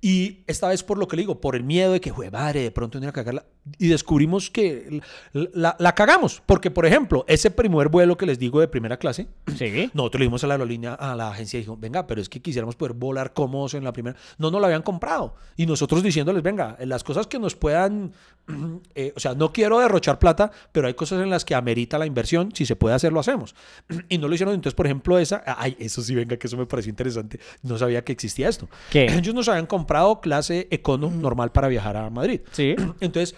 [0.00, 2.62] Y esta vez por lo que le digo, por el miedo de que, jue madre,
[2.62, 3.44] de pronto venir a cagarla.
[3.78, 5.00] Y descubrimos que
[5.32, 6.40] la, la- la cagamos.
[6.46, 9.26] Porque, por ejemplo, ese primer vuelo que les digo de primera clase,
[9.58, 9.90] Sí.
[9.94, 12.40] nosotros le dimos a la aerolínea, a la agencia y dijo, venga, pero es que
[12.40, 14.16] quisiéramos poder volar cómodos en la primera.
[14.38, 15.34] No nos la habían comprado.
[15.56, 18.12] Y nosotros diciéndoles, venga, las cosas que nos puedan,
[18.94, 22.06] eh, o sea, no quiero derrochar plata, pero hay cosas en las que amerita la
[22.06, 22.50] inversión.
[22.54, 23.54] Si se puede hacer, lo hacemos.
[24.08, 24.54] Y no lo hicieron.
[24.54, 27.40] Entonces, por ejemplo, esa, ay, eso sí, venga, que eso me pareció interesante.
[27.64, 28.68] No sabía que existía esto.
[28.90, 29.06] ¿Qué?
[29.06, 29.87] Ellos nos habían comprado
[30.20, 32.42] clase econo normal para viajar a Madrid.
[32.52, 32.76] Sí.
[33.00, 33.34] Entonces,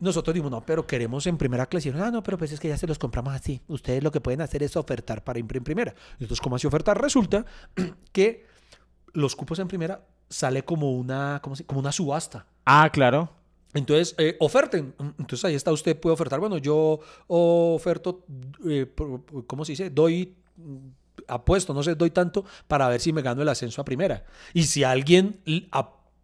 [0.00, 1.88] nosotros dijimos, no, pero queremos en primera clase.
[1.88, 3.60] Y dijeron, ah, no, pero pues es que ya se los compramos así.
[3.68, 5.94] Ustedes lo que pueden hacer es ofertar para ir en primera.
[6.12, 7.00] Entonces, ¿cómo así ofertar?
[7.00, 7.44] Resulta
[8.12, 8.46] que
[9.12, 12.46] los cupos en primera sale como una, ¿cómo se- como una subasta.
[12.64, 13.30] Ah, claro.
[13.74, 14.94] Entonces, eh, oferten.
[15.18, 16.38] Entonces, ahí está, usted puede ofertar.
[16.40, 18.24] Bueno, yo oferto,
[18.66, 18.92] eh,
[19.46, 19.90] ¿cómo se dice?
[19.90, 20.76] Doy, mm,
[21.28, 24.24] apuesto, no sé, doy tanto para ver si me gano el ascenso a primera.
[24.54, 25.40] Y si alguien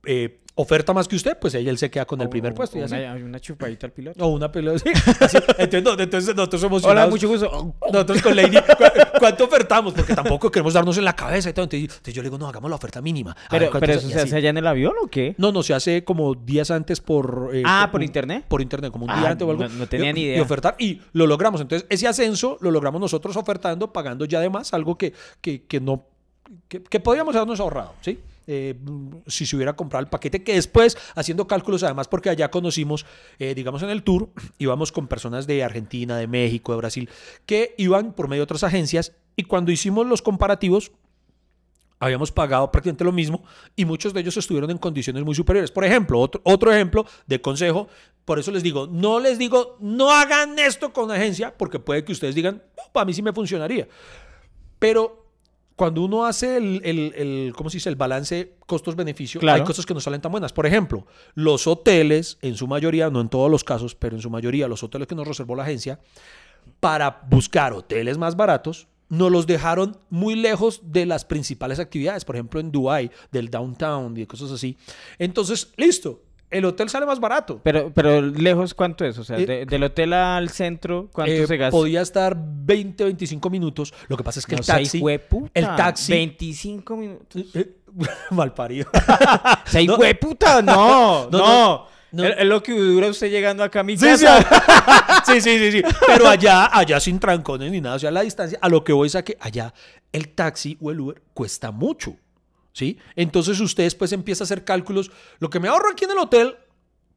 [0.07, 2.79] eh, oferta más que usted, pues ahí él se queda con el primer O- puesto.
[2.79, 2.95] Y o así.
[2.95, 4.25] una, una chupadita al piloto.
[4.25, 4.79] O una pelota.
[4.85, 4.91] sí,
[5.21, 5.39] así.
[5.59, 7.75] Entonces, no, entonces nosotros somos Hola, mucho gusto.
[7.93, 9.95] Nosotros con Lady, ¿cu- ¿cuánto ofertamos?
[9.95, 11.65] Porque tampoco queremos darnos en la cabeza y todo.
[11.65, 13.33] Entonces, entonces yo le digo, no, hagamos la oferta mínima.
[13.33, 15.35] A Pero, pero es- eso y se hace allá en el avión o qué?
[15.39, 17.51] No, no, se hace como días antes por...
[17.53, 18.45] eh, Ah, como- ¿por internet?
[18.47, 19.65] Por internet, como un Ah, día antes o algo.
[19.65, 20.43] no- no tenía Y- ni Y idea.
[20.43, 21.61] ofertar, y lo logramos.
[21.61, 26.05] Entonces, ese ascenso lo logramos nosotros ofertando, pagando ya además algo que, que, que no...
[26.69, 28.21] Que, que podríamos habernos ahorrado, ¿sí?
[28.47, 28.79] Eh,
[29.27, 33.07] si se hubiera comprado el paquete, que después, haciendo cálculos, además, porque allá conocimos,
[33.39, 34.29] eh, digamos, en el tour,
[34.59, 37.09] íbamos con personas de Argentina, de México, de Brasil,
[37.47, 40.93] que iban por medio de otras agencias, y cuando hicimos los comparativos,
[41.99, 43.43] habíamos pagado prácticamente lo mismo
[43.77, 45.71] y muchos de ellos estuvieron en condiciones muy superiores.
[45.71, 47.89] Por ejemplo, otro, otro ejemplo de consejo,
[48.25, 52.13] por eso les digo, no les digo, no hagan esto con agencia, porque puede que
[52.13, 53.89] ustedes digan, para mí sí me funcionaría.
[54.79, 55.24] Pero
[55.77, 57.89] cuando uno hace el, el, el- ¿cómo se dice?
[57.89, 59.61] El balance costos-beneficio, Claro.
[59.63, 60.53] hay cosas que no salen tan buenas.
[60.53, 64.31] Por ejemplo, los hoteles, en su mayoría, no en todos los casos, pero en su
[64.31, 65.99] mayoría, los hoteles que nos reservó la agencia,
[66.81, 72.37] para buscar hoteles más baratos, nos los dejaron muy lejos de las principales actividades, por
[72.37, 74.77] ejemplo en Dubai, del downtown y cosas así.
[75.19, 76.23] Entonces, listo,
[76.55, 77.61] el hotel sale más barato.
[77.63, 79.19] Pero, pero lejos, ¿cuánto es?
[79.19, 81.77] O sea, Eh, de- del hotel al centro, ¿cuánto Eh, se gasta?
[81.77, 83.93] podía estar 20, 25 minutos.
[84.09, 85.03] Lo que pasa es que No el taxi,
[85.55, 87.45] el taxi, 25 minutos.
[87.55, 87.73] eh,
[88.31, 88.89] mal parido.
[89.67, 89.99] Sea, No.
[90.63, 92.25] no, No, no.
[92.25, 95.23] Es, lo que dura usted llegando acá a mi Sí, sí, casa.
[95.27, 95.83] sí, sí, sí, sí.
[96.07, 97.97] Pero allá, allá sin trancones ni nada.
[97.97, 99.75] O sea, la distancia, a lo que voy es a que allá
[100.13, 102.17] el taxi o el Uber cuesta mucho.
[102.75, 102.99] ¿Sí?
[103.17, 105.11] Entonces ustedes pues empiezan a hacer cálculos.
[105.39, 106.57] Lo que me ahorro aquí en el hotel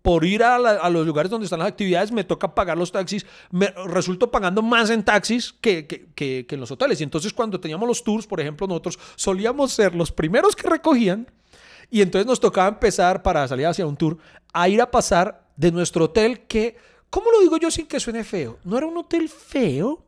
[0.04, 3.68] por ir a, los lugares donde están las actividades, me toca pagar los taxis, me
[3.88, 7.02] resulto pagando más en taxis que- que en los hoteles.
[7.02, 11.30] Y entonces cuando teníamos los tours, por ejemplo, nosotros solíamos ser los primeros que recogían
[11.90, 14.18] y entonces nos tocaba empezar para salir hacia un tour
[14.54, 16.78] a ir a pasar de nuestro hotel que,
[17.10, 18.60] ¿cómo lo digo yo sin que suene feo?
[18.64, 20.06] No era un hotel feo,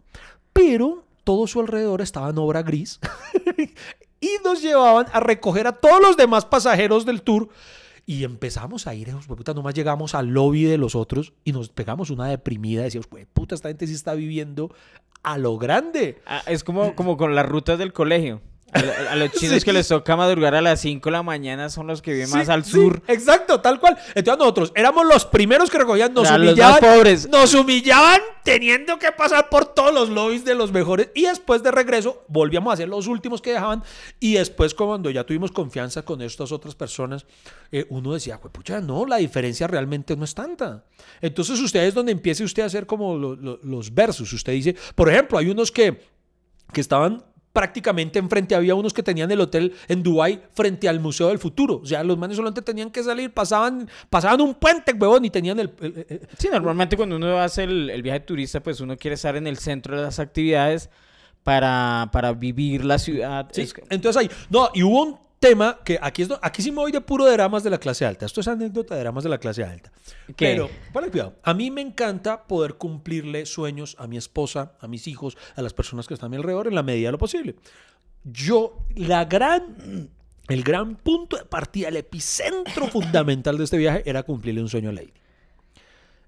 [0.54, 3.00] pero todo su alrededor estaba en obra gris
[4.20, 7.50] y nos llevaban a recoger a todos los demás pasajeros del tour.
[8.06, 11.52] Y empezamos a ir, "Hijo de puta, nomás llegamos al lobby de los otros y
[11.52, 12.82] nos pegamos una deprimida.
[12.82, 14.74] Decíamos, "Jue puta, esta gente sí está viviendo
[15.22, 16.22] a lo grande.
[16.26, 18.42] Ah, es como, como con las rutas del colegio.
[18.74, 19.66] A, a- a los chinos Sí.
[19.66, 22.50] que les toca madrugar a las 5 de la mañana son los que viven más
[22.50, 23.02] al sí, sur.
[23.08, 23.98] exacto, tal cual.
[24.16, 26.72] Entonces nosotros éramos los primeros que recogían, nos los humillaban.
[26.72, 27.30] más pobres.
[27.30, 31.10] Nos humillaban teniendo que pasar por todos los lobbies de los mejores.
[31.16, 33.84] Y después de regreso volvíamos a ser los últimos que dejaban.
[34.20, 37.26] Y después cuando ya tuvimos confianza con estas otras personas,
[37.72, 40.84] eh, uno decía, pues pucha, no, la diferencia realmente no es tanta.
[41.22, 44.32] Entonces usted es donde empiece usted a hacer como lo- lo- los versus.
[44.34, 46.02] Usted dice, por ejemplo, hay unos que,
[46.74, 47.24] que estaban
[47.54, 51.82] prácticamente enfrente, había unos que tenían el hotel en Dubai frente al Museo del Futuro.
[51.84, 55.60] O sea, los manes solamente tenían que salir, pasaban, pasaban un puente, huevón, y tenían
[55.60, 55.72] el...
[55.82, 59.36] el- el- Sí, normalmente cuando uno hace el, el viaje turista, pues uno quiere estar
[59.36, 60.90] en el centro de las actividades
[61.44, 63.48] para, para vivir la ciudad.
[63.52, 66.78] Sí, Es- entonces ahí, no, y hubo un tema que aquí, es, aquí sí me
[66.78, 68.26] voy de puro dramas de la clase alta.
[68.26, 69.92] Esto es anécdota de dramas de la clase alta.
[70.28, 70.34] ¿Qué?
[70.38, 71.36] Pero, ponle cuidado.
[71.44, 75.74] A mí me encanta poder cumplirle sueños a mi esposa, a mis hijos, a las
[75.74, 77.56] personas que están a mi alrededor en la medida de lo posible.
[78.24, 80.10] Yo, la gran,
[80.48, 84.90] el gran punto de partida, el epicentro fundamental de este viaje era cumplirle un sueño
[84.90, 85.14] a Lady.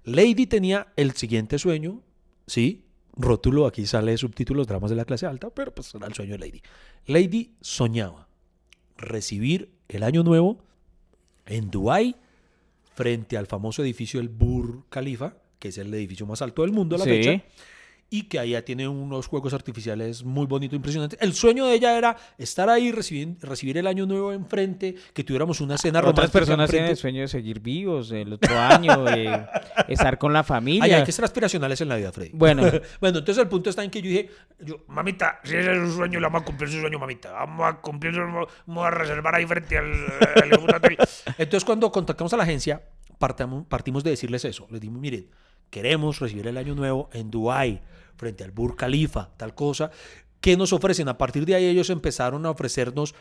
[0.04, 2.02] Lady tenía el siguiente sueño,
[2.46, 2.86] ¿sí?
[3.14, 6.38] Rótulo, aquí sale subtítulos, dramas de la clase alta, pero pues era el sueño de
[6.38, 6.62] Lady.
[7.06, 8.26] Lady soñaba
[8.96, 10.58] recibir el año nuevo
[11.46, 12.16] en Dubái
[12.94, 16.96] frente al famoso edificio del Burj Khalifa, que es el edificio más alto del mundo
[16.96, 17.10] a la Sí.
[17.10, 17.42] fecha,
[18.14, 21.18] y que allá tiene unos juegos artificiales muy bonitos, impresionantes.
[21.22, 25.62] El sueño de ella era estar ahí, recibir, recibir el año nuevo enfrente, que tuviéramos
[25.62, 27.00] una cena Otras romántica personas tienen el enfrente.
[27.00, 29.46] sueño de seguir vivos el otro año, de
[29.88, 30.84] estar con la familia.
[30.84, 32.32] Ay, hay que ser aspiracionales en la vida, Freddy.
[32.34, 32.62] Bueno.
[33.00, 34.28] bueno, entonces el punto está en que yo dije,
[34.60, 37.32] yo, Mamita, si ese es su sueño, le vamos a cumplir su sueño, mamita.
[37.32, 38.12] Vamos a cumplir,
[38.66, 40.98] vamos a reservar ahí frente al, al hotel.
[41.38, 42.82] Entonces, cuando contactamos a la agencia,
[43.18, 44.66] partamos- partimos de decirles eso.
[44.70, 45.28] Les dimos, miren,
[45.70, 47.80] queremos recibir el año nuevo en Dubái,
[48.22, 49.90] frente al Burj Khalifa, tal cosa.
[50.40, 51.08] ¿Qué nos ofrecen?
[51.08, 53.14] A partir de ahí ellos empezaron a ofrecernos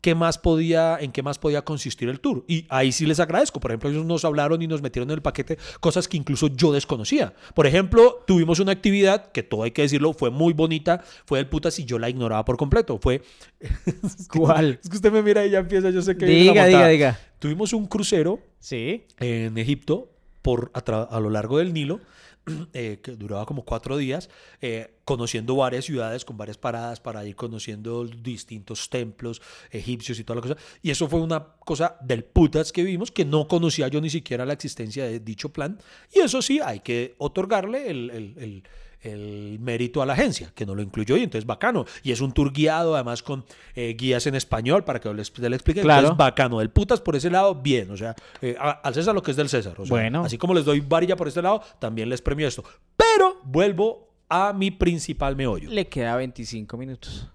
[0.00, 2.44] qué más podía, en qué más podía consistir el tour.
[2.48, 3.60] Y ahí sí les agradezco.
[3.60, 6.72] Por ejemplo, ellos nos hablaron y nos metieron en el paquete cosas que incluso yo
[6.72, 7.34] desconocía.
[7.54, 11.46] Por ejemplo, tuvimos una actividad que todo hay que decirlo, fue muy bonita, fue el
[11.46, 12.98] putas y yo la ignoraba por completo.
[13.00, 13.22] Fue
[14.28, 14.80] ¿Cuál?
[14.82, 17.20] es que usted me mira y ya empieza, yo sé que Diga, diga, diga.
[17.38, 19.04] Tuvimos un crucero Sí.
[19.20, 20.10] en Egipto
[20.42, 22.00] por a, a lo largo del Nilo
[22.72, 24.28] eh, que duraba como cuatro días
[24.60, 30.36] eh, conociendo varias ciudades con varias paradas para ir conociendo distintos templos egipcios y toda
[30.36, 30.56] la cosa.
[30.82, 34.44] Y eso fue una cosa del putas que vimos que no conocía yo ni siquiera
[34.44, 35.78] la existencia de dicho plan.
[36.12, 38.62] Y eso sí hay que otorgarle el,
[39.02, 41.84] el mérito a la agencia, que no lo incluyó y entonces bacano.
[42.02, 45.36] Y es un tour guiado, además con eh, guías en español para que yo les,
[45.38, 45.80] le explique.
[45.82, 46.00] Claro.
[46.00, 46.58] Entonces bacano.
[46.60, 47.90] Del putas por ese lado, bien.
[47.90, 49.74] O sea, eh, a- al César lo que es del César.
[49.78, 50.24] O sea, Bueno.
[50.24, 52.62] Así como les doy varilla por este lado, también les premio esto.
[52.96, 55.68] Pero vuelvo a mi principal meollo.
[55.70, 57.28] Le queda 25 minutos.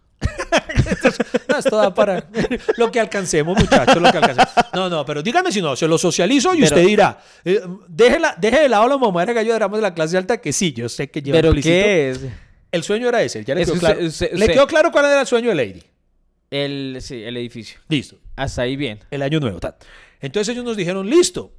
[1.48, 2.28] No, esto da para
[2.78, 4.50] lo que alcancemos, muchachos, lo que alcancemos.
[4.74, 8.60] No, no, pero díganme si no, se lo socializo y Pero- usted dirá, eh, deje,
[8.62, 10.88] de lado la mamá de gallo de dramas de la clase alta, que sí, yo
[10.90, 11.74] sé que lleva ¿Pero implícito.
[11.74, 12.20] qué es?
[12.72, 14.00] El sueño era ese, ya le, quedó, claro.
[14.34, 15.84] ¿Le quedó claro cuál era el sueño de Lady.
[16.52, 17.80] El, sí, el edificio.
[17.90, 19.00] Listo, Hasta ahí bien.
[19.12, 19.60] el año nuevo.
[19.60, 19.76] tal.
[20.22, 21.54] Entonces ellos nos dijeron, listo.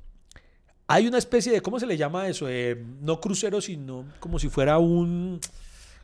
[0.87, 2.47] Hay una especie de, ¿cómo se le llama eso?
[2.49, 5.39] Eh, no crucero, sino como si fuera un,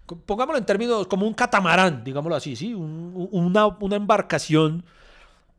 [0.06, 2.74] pongámoslo en términos, como un catamarán, digámoslo así, ¿sí?
[2.74, 4.84] Un- una, una embarcación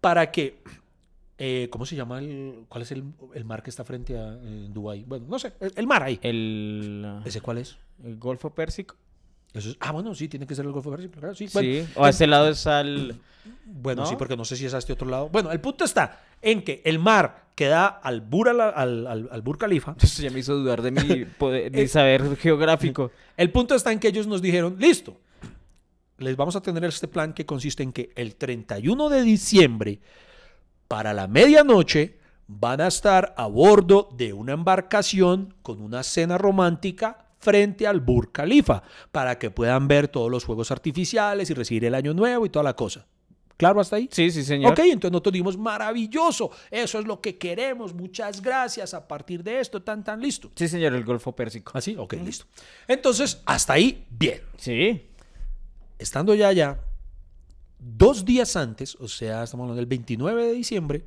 [0.02, 0.62] para que,
[1.38, 2.20] eh, ¿cómo se llama?
[2.20, 3.04] El, ¿Cuál es el,
[3.34, 5.04] el mar que está frente a en Dubái?
[5.04, 6.20] Bueno, no sé, el, el mar ahí.
[6.22, 7.78] El, ¿Ese cuál es?
[8.04, 8.96] el Golfo Pérsico.
[9.54, 11.48] Eso es- ah, bueno, sí, tiene que ser el Golfo Pérsico, claro, sí.
[11.96, 13.16] O a este lado está el...
[13.66, 14.08] Bueno, ¿No?
[14.08, 15.30] sí, porque no sé si es a este otro lado.
[15.30, 19.58] Bueno, el punto está en que el mar que da al Bur, al, al, al-
[19.58, 19.96] Khalifa.
[20.02, 23.12] Eso ya me hizo dudar de mi, poder- mi saber geográfico.
[23.36, 25.18] El punto está en que ellos nos dijeron, listo,
[26.18, 30.00] les vamos a tener este plan que consiste en que el 31 de diciembre,
[30.88, 37.26] para la medianoche, van a estar a bordo de una embarcación con una cena romántica
[37.40, 41.96] frente al Burj Khalifa para que puedan ver todos los fuegos artificiales y recibir el
[41.96, 43.08] año nuevo y toda la cosa.
[43.58, 44.10] ¿Claro hasta ahí?
[44.12, 44.74] Sí, sí, señor.
[44.74, 49.62] Ok, entonces nosotros dijimos, maravilloso, eso es lo que queremos, muchas gracias, a partir de
[49.62, 50.52] esto, tan, tan, listo.
[50.56, 51.72] Sí, señor, el Golfo Pérsico.
[51.74, 51.96] ¿Así?
[51.98, 52.46] Ok, listo.
[52.88, 54.42] Entonces, hasta ahí, bien.
[54.58, 55.08] Sí.
[55.98, 56.80] Estando ya allá,
[57.80, 61.06] dos días antes, o sea, estamos hablando del 29 de diciembre,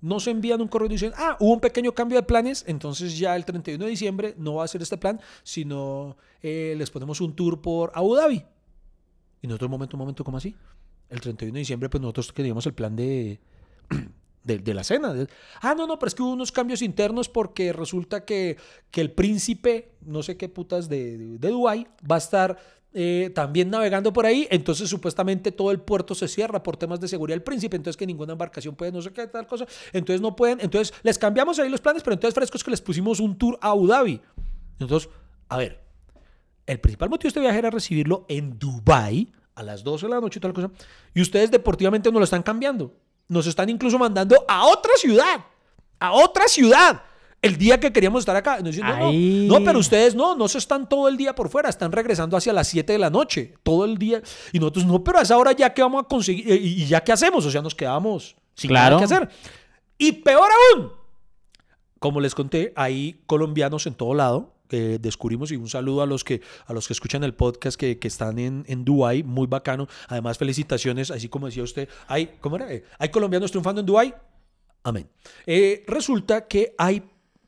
[0.00, 3.44] nos envían un correo diciendo, ah, hubo un pequeño cambio de planes, entonces ya el
[3.44, 7.60] 31 de diciembre no va a ser este plan, sino eh, les ponemos un tour
[7.60, 8.44] por Abu Dhabi.
[9.42, 10.54] Y nosotros, un momento, un momento, ¿cómo así?
[11.10, 13.38] El 31 de diciembre, pues nosotros queríamos el plan de,
[14.44, 15.14] de, la cena.
[15.60, 18.56] Ah, no, no, pero es que hubo unos cambios internos porque resulta que,
[18.90, 22.58] que el príncipe, no sé qué putas de, de, Dubái, va a estar
[22.92, 24.46] eh, también navegando por ahí.
[24.50, 27.76] Entonces, supuestamente todo el puerto se cierra por temas de seguridad del príncipe.
[27.76, 29.66] Entonces, que ninguna embarcación puede, no sé qué tal cosa.
[29.92, 30.60] Entonces, no pueden.
[30.60, 33.70] Entonces, les cambiamos ahí los planes, pero entonces, frescos que les pusimos un tour a
[33.70, 34.20] Abu Dhabi.
[34.78, 35.10] Entonces,
[35.48, 35.80] a ver,
[36.66, 40.20] el principal motivo de este viaje era recibirlo en Dubai a las 12 de la
[40.20, 40.70] noche y tal cosa.
[41.14, 42.92] Y ustedes deportivamente nos lo están cambiando.
[43.28, 45.44] Nos están incluso mandando a otra ciudad.
[45.98, 47.02] A otra ciudad.
[47.40, 48.56] El día que queríamos estar acá.
[48.56, 49.46] Nos dicen, no, no, Ay.
[49.48, 52.52] no, pero ustedes no, no se están todo el día por fuera, están regresando hacia
[52.54, 54.22] las 7 de la noche, todo el día.
[54.52, 56.86] Y nosotros, no, pero a esa hora ya que vamos a conseguir, eh, y y
[56.86, 58.96] ya qué hacemos, o sea, nos quedamos sin Claro.
[58.96, 59.28] nada que hacer.
[59.98, 60.92] Y peor aún,
[61.98, 66.40] como les conté, hay colombianos en todo lado descubrimos y un saludo a los que
[66.66, 69.86] a los que escuchan el podcast que, que están en, en Dubai, muy bacano.
[70.08, 72.72] Además, felicitaciones, así como decía usted, hay, ¿cómo era?
[72.72, 74.14] Eh, ¿Hay colombianos triunfando en Dubai?
[74.82, 75.08] Amén.
[75.46, 77.02] Eh, resulta que hay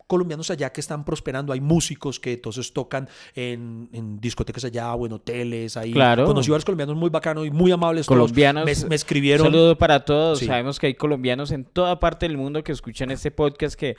[0.07, 5.05] colombianos allá que están prosperando, hay músicos que entonces tocan en, en discotecas allá o
[5.05, 5.93] en hoteles, ahí.
[5.93, 6.27] Claro.
[6.27, 8.07] Conocí varios colombianos muy bacanos y muy amables.
[8.07, 8.21] todos.
[8.21, 8.65] Colombianos.
[8.65, 9.49] Me, me escribieron.
[9.49, 10.39] Un saludo para todos.
[10.39, 10.47] Sí.
[10.47, 13.97] Sabemos que hay colombianos en toda parte del mundo que escuchan este podcast que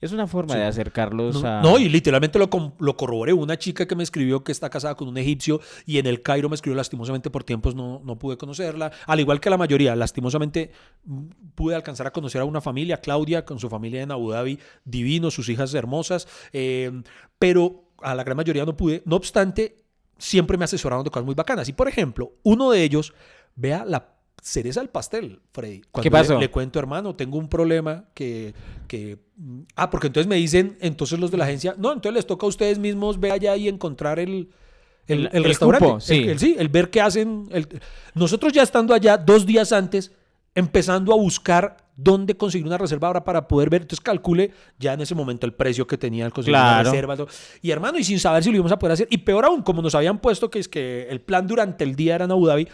[0.00, 1.62] es una forma de acercarlos No, a...
[1.62, 2.48] no, y literalmente lo,
[2.78, 3.32] lo corroboré.
[3.32, 6.48] Una chica que me escribió que está casada con un egipcio y en el Cairo
[6.48, 8.92] me escribió lastimosamente por tiempos, no, no pude conocerla.
[9.06, 10.70] Al igual que la mayoría, lastimosamente
[11.04, 14.58] mm, pude alcanzar a conocer a una familia, Claudia, con su familia en Abu Dhabi,
[14.84, 16.90] divino, sus hijas hermosas, eh,
[17.38, 19.02] pero a la gran mayoría no pude.
[19.04, 19.84] No obstante,
[20.18, 21.68] siempre me asesoraron de cosas muy bacanas.
[21.68, 23.12] Y por ejemplo, uno de ellos,
[23.54, 25.82] vea la cereza del pastel, Freddy.
[25.90, 26.34] Cuando ¿Qué pasó?
[26.34, 28.54] Le, le cuento, hermano, tengo un problema que,
[28.88, 29.18] que...
[29.76, 32.48] Ah, porque entonces me dicen, entonces los de la agencia, no, entonces les toca a
[32.48, 34.50] ustedes mismos ver allá y encontrar el...
[35.06, 36.22] El, El- restaurante, cupo, sí.
[36.28, 37.48] El, sí, el ver qué hacen.
[38.14, 40.12] nosotros ya estando allá dos días antes,
[40.54, 43.82] empezando a buscar dónde conseguir una reserva ahora para poder ver.
[43.82, 46.90] Entonces calcule ya en ese momento el precio que tenía el conseguir una Claro.
[46.92, 47.16] reserva.
[47.16, 47.28] todo.
[47.60, 49.08] Y hermano, y sin saber si lo íbamos a poder hacer.
[49.10, 52.14] Y peor aún, como nos habían puesto que es que el plan durante el día
[52.14, 52.68] era en Abu Dhabi,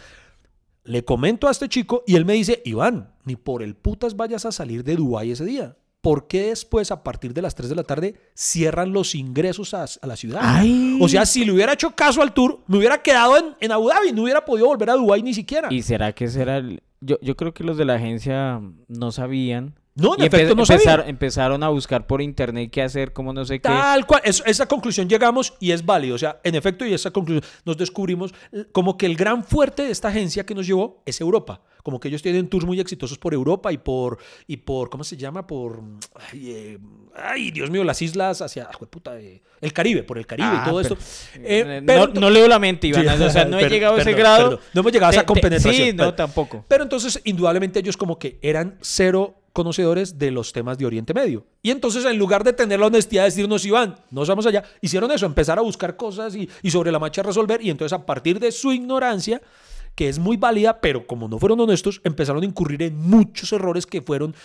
[0.87, 4.45] le comento a este chico y él me dice, Iván, ni por el putas vayas
[4.45, 5.75] a salir de Dubái ese día.
[6.01, 9.83] ¿Por qué después, a partir de las 3 de la tarde, cierran los ingresos a,
[9.83, 10.39] a la ciudad?
[10.41, 10.97] Ay.
[11.01, 13.89] O sea, si le hubiera hecho caso al tour, me hubiera quedado en, en Abu
[13.89, 15.67] Dhabi, no hubiera podido volver a Dubái ni siquiera.
[15.71, 16.81] ¿Y será que ese era el...?
[17.01, 19.75] Yo, yo creo que los de la agencia no sabían.
[19.99, 21.09] No, en Y efecto, empe- no empezar- sabía.
[21.09, 23.61] empezaron a buscar por internet qué hacer, cómo no sé qué.
[23.67, 26.15] Tal cual, es- esa conclusión llegamos y es válido.
[26.15, 28.33] O sea, en efecto, y esa conclusión nos descubrimos
[28.71, 31.61] como que el gran fuerte de esta agencia que nos llevó es Europa.
[31.81, 35.15] Como que ellos tienen tours muy exitosos por Europa y por, y por ¿cómo se
[35.17, 35.47] llama?
[35.47, 35.81] Por,
[36.31, 36.77] ay, eh,
[37.15, 40.61] ay, Dios mío, las islas hacia, ah, puta, eh, el Caribe, por el Caribe Ah,
[40.65, 41.05] y todo pero- esto.
[41.39, 43.03] Eh, Eh, pero- no, no leo la mente, Iván.
[43.17, 43.23] Sí.
[43.23, 44.59] o sea, no he Perdón, llegado a ese grado.
[44.73, 45.73] No hemos llegado a esa compenetración.
[45.87, 46.65] Sí, no, Pero- tampoco.
[46.67, 51.45] Pero entonces, indudablemente, ellos como que eran cero conocedores de los temas de Oriente Medio.
[51.63, 55.11] Y entonces, en lugar de tener la honestidad de decirnos, Iván, nos vamos allá, hicieron
[55.11, 57.59] eso, empezar a buscar cosas y, y sobre la marcha resolver.
[57.63, 59.41] Y entonces, a partir de su ignorancia,
[59.95, 63.85] que es muy válida, pero como no fueron honestos, empezaron a incurrir en muchos errores
[63.87, 64.35] que fueron.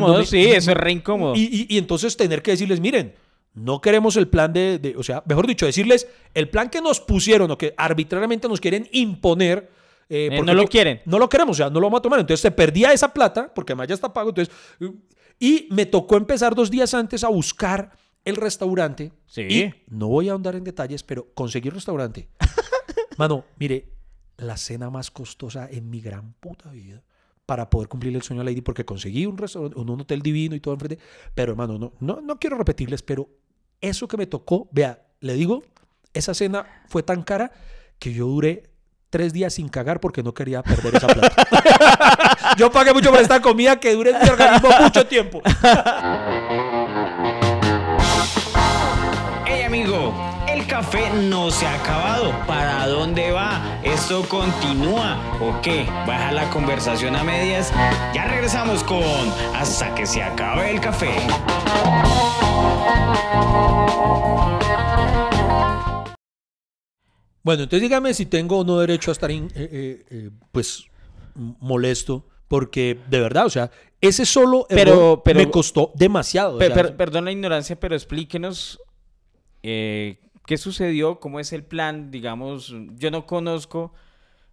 [0.00, 1.34] Incómodo, sí, eso es re incómodo.
[1.36, 3.14] Y, y- y entonces tener que decirles, miren,
[3.52, 7.00] no queremos el plan de, de- o sea, mejor dicho, decirles, el plan que nos
[7.00, 9.68] pusieron o que arbitrariamente nos quieren imponer.
[10.10, 11.00] Eh, Eh, porque no lo quieren.
[11.06, 12.20] No lo queremos, o sea, no lo vamos a tomar.
[12.20, 14.30] Entonces se perdía esa plata, porque además ya está pago.
[14.30, 14.54] Entonces,
[15.38, 17.92] y me tocó empezar dos días antes a buscar
[18.24, 19.12] el restaurante.
[19.26, 19.42] Sí.
[19.42, 22.28] Y no voy a ahondar en detalles, pero conseguí restaurante.
[23.16, 23.88] Mano, mire,
[24.36, 27.02] la cena más costosa en mi gran puta vida
[27.46, 30.54] para poder cumplir el sueño de Lady, porque conseguí un, restaurante, un un hotel divino
[30.54, 30.98] y todo enfrente.
[31.34, 33.28] Pero hermano, no, no, no quiero repetirles, pero
[33.80, 35.62] eso que me tocó, vea, le digo,
[36.12, 37.52] esa cena fue tan cara
[37.98, 38.69] que yo duré
[39.10, 42.54] tres días sin cagar porque no quería perder esa plata.
[42.56, 45.42] yo pagué mucho por esta comida que dure en mi organismo mucho tiempo.
[49.52, 50.14] Hey amigo,
[50.48, 52.32] el café no se ha acabado.
[52.46, 53.80] ¿Para dónde va?
[53.82, 55.86] ¿Esto continúa o qué?
[56.06, 57.72] ¿Baja la conversación a medias?
[58.14, 59.02] Ya regresamos con
[59.56, 61.10] Hasta que se acabe el café.
[67.42, 70.84] Bueno, entonces dígame si tengo o no derecho a estar, in- eh, eh, eh, pues,
[71.34, 73.70] molesto, porque de verdad, o sea,
[74.00, 76.56] ese solo Pero- error pero- me costó demasiado.
[76.56, 78.80] o Pe- sea, per- perdón la ignorancia, pero explíquenos
[79.62, 83.92] eh, qué sucedió, cómo es el plan, digamos, yo no conozco,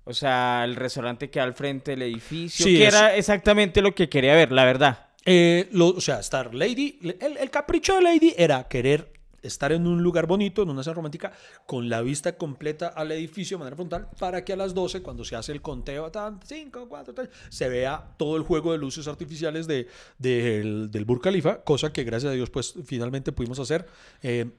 [0.03, 3.81] o sea, el restaurante que hay al frente del edificio, Sí, que es- era exactamente
[3.81, 5.05] lo que quería ver, la verdad.
[5.29, 9.11] eh, lo- o sea, estar Lady, el, el capricho de Lady era querer
[9.47, 11.31] estar en un lugar bonito, en una zona romántica,
[11.65, 15.23] con la vista completa al edificio de manera frontal, para que a las 12, cuando
[15.25, 19.07] se hace el conteo, tan, 5, 4, 3, se vea todo el juego de luces
[19.07, 19.87] artificiales de,
[20.17, 23.87] del, del Burj Khalifa, cosa que gracias a Dios, pues finalmente pudimos hacer.
[24.21, 24.51] Eh,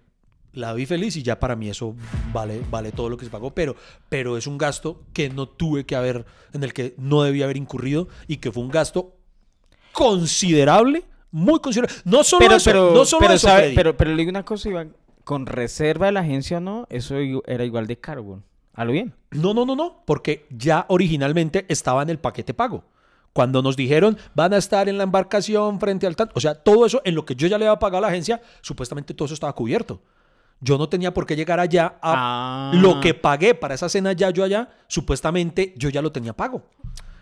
[0.53, 1.95] la vi feliz y ya para mí eso
[2.33, 3.77] vale, vale todo lo que se pagó, pero,
[4.09, 7.57] pero es un gasto que no tuve que haber, en el que no debía haber
[7.57, 9.17] incurrido y que fue un gasto
[9.93, 11.95] considerable, muy considerable.
[12.05, 14.45] No solo Pero, eso, pero, no solo pero, eso, sabe- pero, pero le digo una
[14.45, 17.17] cosa, Iván, con reserva de la agencia o no, eso
[17.47, 18.41] era igual de caro, güey.
[18.75, 19.13] A lo bien.
[19.33, 22.85] No, no, no, no, porque ya originalmente estaba en el paquete pago.
[23.33, 26.87] Cuando nos dijeron van a estar en la embarcación frente al tanto, o sea, todo
[26.87, 29.35] eso en lo que yo ya le había pagado a la agencia, supuestamente todo eso
[29.35, 30.01] estaba cubierto.
[30.61, 32.73] Yo no tenía por qué llegar allá a Ah.
[32.75, 36.63] lo que pagué para esa cena ya yo allá, supuestamente yo ya lo tenía pago.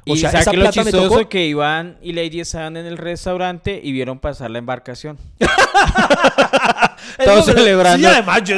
[0.08, 1.28] O y sea, esa que lo plata me chistoso tocó.
[1.28, 5.18] que Iván y Lady estaban en el restaurante y vieron pasar la embarcación.
[7.24, 8.08] Todos celebrando.
[8.08, 8.56] Sí, además, yo-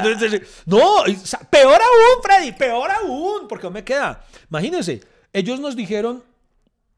[0.67, 4.25] no, o sea, peor aún, Freddy, peor aún, porque no me queda.
[4.51, 5.01] Imagínense,
[5.33, 6.23] ellos nos dijeron,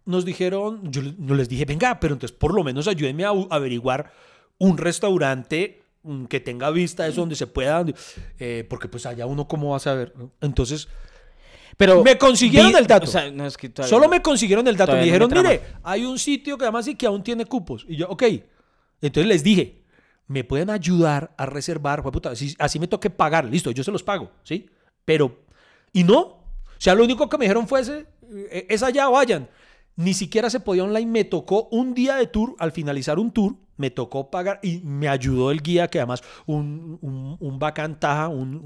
[0.05, 4.13] nos dijeron, yo, yo les dije, venga, pero entonces por lo menos ayúdenme a averiguar
[4.59, 5.83] un restaurante
[6.29, 7.85] que tenga vista, eso donde se pueda,
[8.39, 10.15] eh, porque pues allá uno cómo va a saber.
[10.17, 10.31] ¿no?
[10.41, 10.89] Entonces,
[11.77, 13.05] Pero Me consiguieron vi- el dato.
[13.05, 14.11] o sea, no, es que Solo no.
[14.11, 14.93] me consiguieron el dato.
[14.93, 17.45] Me Todavía no dijeron, me mire, hay un sitio que además sí que aún tiene
[17.47, 17.85] cupos.
[17.89, 18.23] Y yo, ok.
[19.01, 19.83] Entonces les dije,
[20.27, 22.03] ¿me pueden ayudar a reservar?
[22.03, 23.45] Puta, así, así me toque pagar.
[23.47, 24.69] Listo, yo se los pago, ¿sí?
[25.05, 25.39] Pero,
[25.93, 26.19] y no.
[26.21, 26.43] O
[26.83, 28.07] sea, lo único que me dijeron fue ese,
[28.51, 29.49] eh, es allá, vayan.
[30.01, 31.11] Ni siquiera se podía online.
[31.11, 35.09] Me tocó un día de tour, al finalizar un tour, me tocó pagar y me
[35.09, 37.59] ayudó el guía, que además un, un, un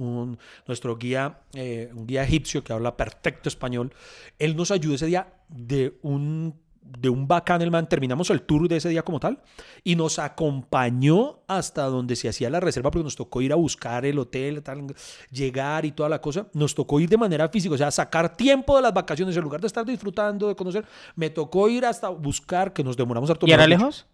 [0.08, 3.92] un- nuestro guía, eh, un guía egipcio que habla perfecto español,
[4.38, 6.54] él nos ayudó ese día de un,
[6.98, 9.40] de un bacán, el man, terminamos el tour de ese día como tal,
[9.82, 14.04] y nos acompañó hasta donde se hacía la reserva, porque nos tocó ir a buscar
[14.06, 14.86] el hotel, tal,
[15.30, 18.76] llegar y toda la cosa, nos tocó ir de manera física, o sea, sacar tiempo
[18.76, 20.84] de las vacaciones, en lugar de estar disfrutando, de conocer,
[21.16, 23.46] me tocó ir hasta buscar, que nos demoramos harto.
[23.46, 24.06] ¿Y era lejos?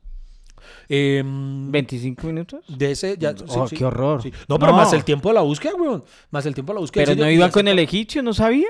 [0.89, 2.65] Em, ¿25 minutos?
[2.69, 4.23] de ese, ya, Oh, qué horror.
[4.23, 4.33] sí.
[4.49, 4.79] No, pero No.
[4.79, 6.05] más el tiempo de la búsqueda, weón.
[6.31, 7.05] Más el tiempo de la búsqueda.
[7.07, 8.69] Pero no iba con el egipcio, ¿no sabía?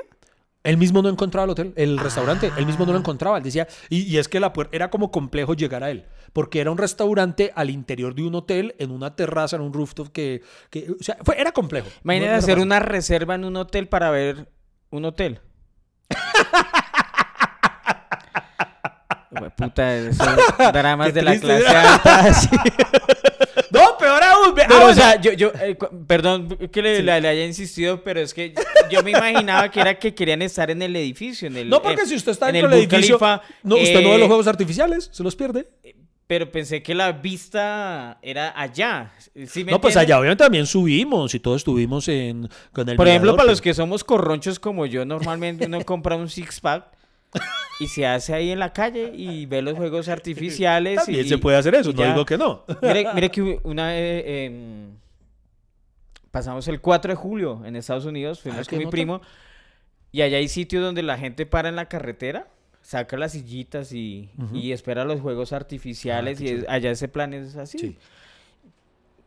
[0.62, 3.38] Él mismo no encontraba el hotel, el restaurante, él mismo no lo encontraba.
[3.38, 6.04] Él decía, y, y es que la puer- era como complejo llegar a él,
[6.34, 10.08] porque era un restaurante al interior de un hotel, en una terraza, en un rooftop
[10.12, 11.88] que, que o sea, fue, era complejo.
[12.04, 14.50] Imagínate No- hacer una reserva en un hotel para ver
[14.90, 15.40] un hotel.
[19.56, 20.26] Puta, esos
[20.72, 22.26] dramas de la clase alta.
[24.70, 28.02] No, ah, Pero, o sea, yo, yo eh, perdón que le, le- le haya insistido,
[28.02, 28.54] pero es que
[28.90, 31.48] yo me imaginaba que era que querían estar en el edificio.
[31.48, 33.18] En el, no, porque eh, si usted está en el edificio,
[33.62, 35.68] no, usted no ve eh, los juegos artificiales, se los pierde.
[36.26, 39.12] Pero pensé que la vista era allá.
[39.48, 43.08] ¿Sí me No, pues allá obviamente también subimos y todos estuvimos en, con el Por
[43.08, 46.84] ejemplo, para pero- los que somos corronchos como yo, normalmente uno compra un six pack
[47.80, 50.96] y se hace ahí en la calle y ve los juegos artificiales.
[51.04, 52.08] También y, se puede hacer eso, no ya.
[52.12, 52.64] digo que no.
[52.82, 54.90] Mire, mire que una vez em,
[56.30, 58.90] pasamos el 4 de julio en Estados Unidos, fuimos Ah, con mi nota.
[58.92, 59.20] primo
[60.12, 62.48] y allá hay sitios donde la gente para en la carretera,
[62.82, 67.32] saca las sillitas y, y espera los juegos artificiales qué y es- allá ese plan
[67.34, 67.78] es así.
[67.78, 67.96] Sí.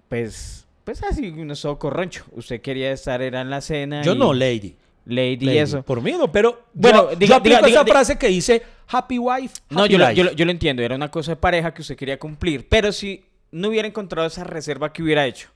[0.10, 2.26] Pues, pues así, uno es todo corroncho.
[2.34, 4.02] Usted quería estar, era en la cena.
[4.04, 4.76] Yo y- no, Lady.
[5.06, 5.58] Lady, Lady.
[5.58, 5.84] eso.
[5.84, 8.64] Por mí no, pero Bueno, yo, diga- yo aplico diga- esa diga- frase que dice
[8.88, 10.16] happy wife, No, happy yo lo, life.
[10.16, 12.92] yo, lo- yo lo entiendo, era una cosa de pareja que usted quería cumplir, pero
[12.92, 15.50] si no hubiera encontrado esa reserva que hubiera hecho,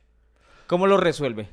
[0.67, 1.47] ¿cómo lo resuelve?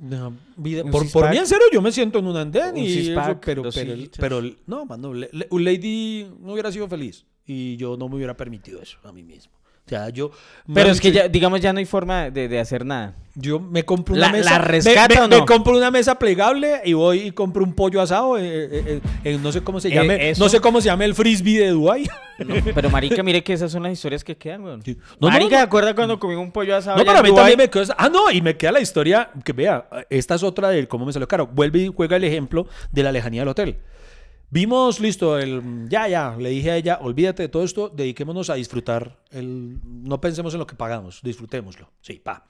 [0.00, 3.08] No, vida- por, por mí, en serio, yo me siento en un andén Un y
[3.10, 7.76] eso, pero, pero, pero, no, mano, le- le- un Lady no hubiera sido feliz y
[7.76, 9.52] yo no me hubiera permitido eso a mí mismo.
[9.86, 10.30] O sea, yo...
[10.74, 13.16] Pero es que ya, digamos, ya no hay forma de, de hacer nada.
[13.40, 14.50] Yo me compro una ¿La- mesa...
[14.52, 15.38] la me- rescata me, o no?
[15.40, 19.00] me compro una mesa plegable y voy y compro un pollo asado eh, eh, eh,
[19.34, 20.32] en no sé cómo se Eh, llame...
[20.36, 22.08] No sé cómo se llama el frisbee de Dubai.
[22.38, 24.82] No, pero marica, mire que esas son las historias que quedan, weón.
[24.84, 24.96] Sí.
[25.20, 25.56] No, marica, no.
[25.56, 27.68] ¿se acuerda cuando comí un pollo asado No, allá pero a en mí también me
[27.68, 31.04] quedó Ah, no, y me queda la historia que vea, esta es otra de cómo
[31.04, 31.48] me salió caro.
[31.48, 33.78] Vuelve y juega el ejemplo de la lejanía del hotel.
[34.50, 38.54] Vimos, listo, el ya, ya, le dije a ella, olvídate de todo esto, dediquémonos a
[38.54, 41.90] disfrutar, el, no pensemos en lo que pagamos, disfrutémoslo.
[42.00, 42.46] Sí, pa.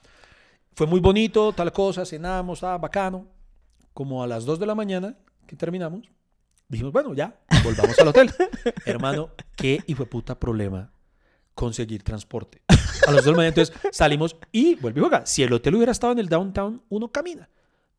[0.79, 3.27] Fue muy bonito, tal cosa, cenamos, estaba bacano.
[3.93, 5.13] como a las 2 de la mañana
[5.45, 6.09] que terminamos,
[6.69, 8.31] dijimos, bueno, ya, volvamos al hotel.
[8.85, 10.89] Hermano, qué hijo de puta problema
[11.53, 12.61] conseguir transporte.
[13.05, 15.25] A las 2 de la mañana, entonces salimos y vuelve y juega.
[15.25, 17.49] Si el hotel hubiera estado en el downtown, uno camina.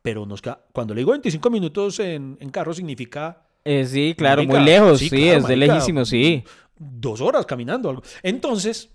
[0.00, 0.40] Pero nos
[0.72, 5.00] cuando le digo 25 minutos en, en carro, significa Eh, sí, claro, Marica, muy lejos,
[5.00, 6.44] sí, claro, es de lejísimo, sí.
[6.78, 7.90] Dos horas caminando.
[7.90, 8.02] Algo.
[8.22, 8.88] Entonces,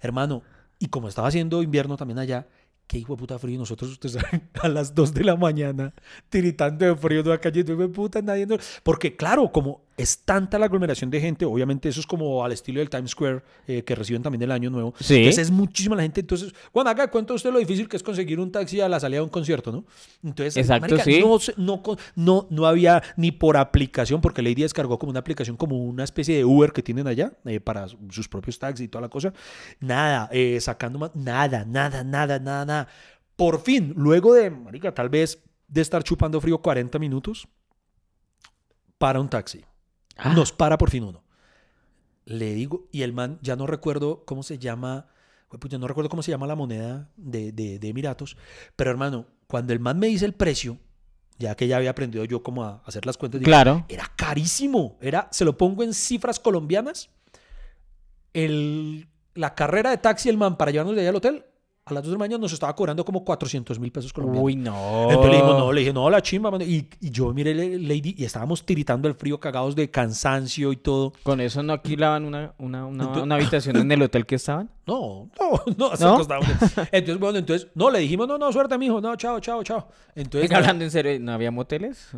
[0.00, 0.42] hermano,
[0.80, 2.48] y como estaba haciendo invierno también allá,
[2.88, 3.58] qué hijo de puta frío.
[3.58, 5.94] Nosotros, ustedes saben, a las 2 de la mañana,
[6.28, 8.48] tiritando de frío de la calle, hijo de puta, nadie.
[8.82, 12.78] Porque, claro, como es tanta la aglomeración de gente, obviamente eso es como al estilo
[12.80, 14.94] del Times Square, eh, que reciben también el año nuevo.
[15.00, 15.16] Sí.
[15.16, 16.20] Entonces es muchísima la gente.
[16.20, 19.18] Entonces, bueno, haga cuenta usted lo difícil que es conseguir un taxi a la salida
[19.18, 19.84] de un concierto, ¿no?
[20.22, 21.20] Entonces, Exacto, marica, sí.
[21.20, 21.82] no, no,
[22.14, 26.36] no, no había ni por aplicación, porque Lady descargó como una aplicación, como una especie
[26.36, 29.32] de Uber que tienen allá eh, para su- sus propios taxis y toda la cosa.
[29.80, 32.88] Nada, eh, sacando más, nada, nada, nada, nada, nada.
[33.36, 37.46] Por fin, luego de, marica, tal vez de estar chupando frío 40 minutos,
[38.98, 39.64] para un taxi.
[40.18, 40.34] Ah.
[40.34, 41.22] Nos para por fin uno.
[42.26, 45.06] Le digo, y el man, ya no recuerdo cómo se llama,
[45.48, 48.36] pues ya no recuerdo cómo se llama la moneda de, de, de Emiratos,
[48.76, 50.76] pero hermano, cuando el man me dice el precio,
[51.38, 53.86] ya que ya había aprendido yo cómo a hacer las cuentas, digo, Claro.
[53.88, 54.98] era carísimo.
[55.00, 57.08] Era, se lo pongo en cifras colombianas.
[58.34, 61.44] El, la carrera de taxi, el man, para llevarnos de allá al hotel,
[61.90, 64.44] a las 2 de la mañana nos estaba cobrando como 400 mil pesos colombianos.
[64.44, 65.02] Uy, no.
[65.10, 66.64] Entonces le dijimos, no, le dije, no, la chimba, mano.
[66.64, 70.76] Y, y yo miré le- Lady y estábamos tiritando el frío, cagados de cansancio y
[70.76, 71.12] todo.
[71.22, 74.70] ¿Con eso no alquilaban una, una, una, Entonces- una habitación en el hotel que estaban?
[74.88, 76.18] No, no, no, se ¿No?
[76.92, 79.86] Entonces, bueno, entonces, no, le dijimos, no, no, suerte, mijo, no, chao, chao, chao.
[80.14, 82.08] Entonces, hablando en serio, ¿no había moteles?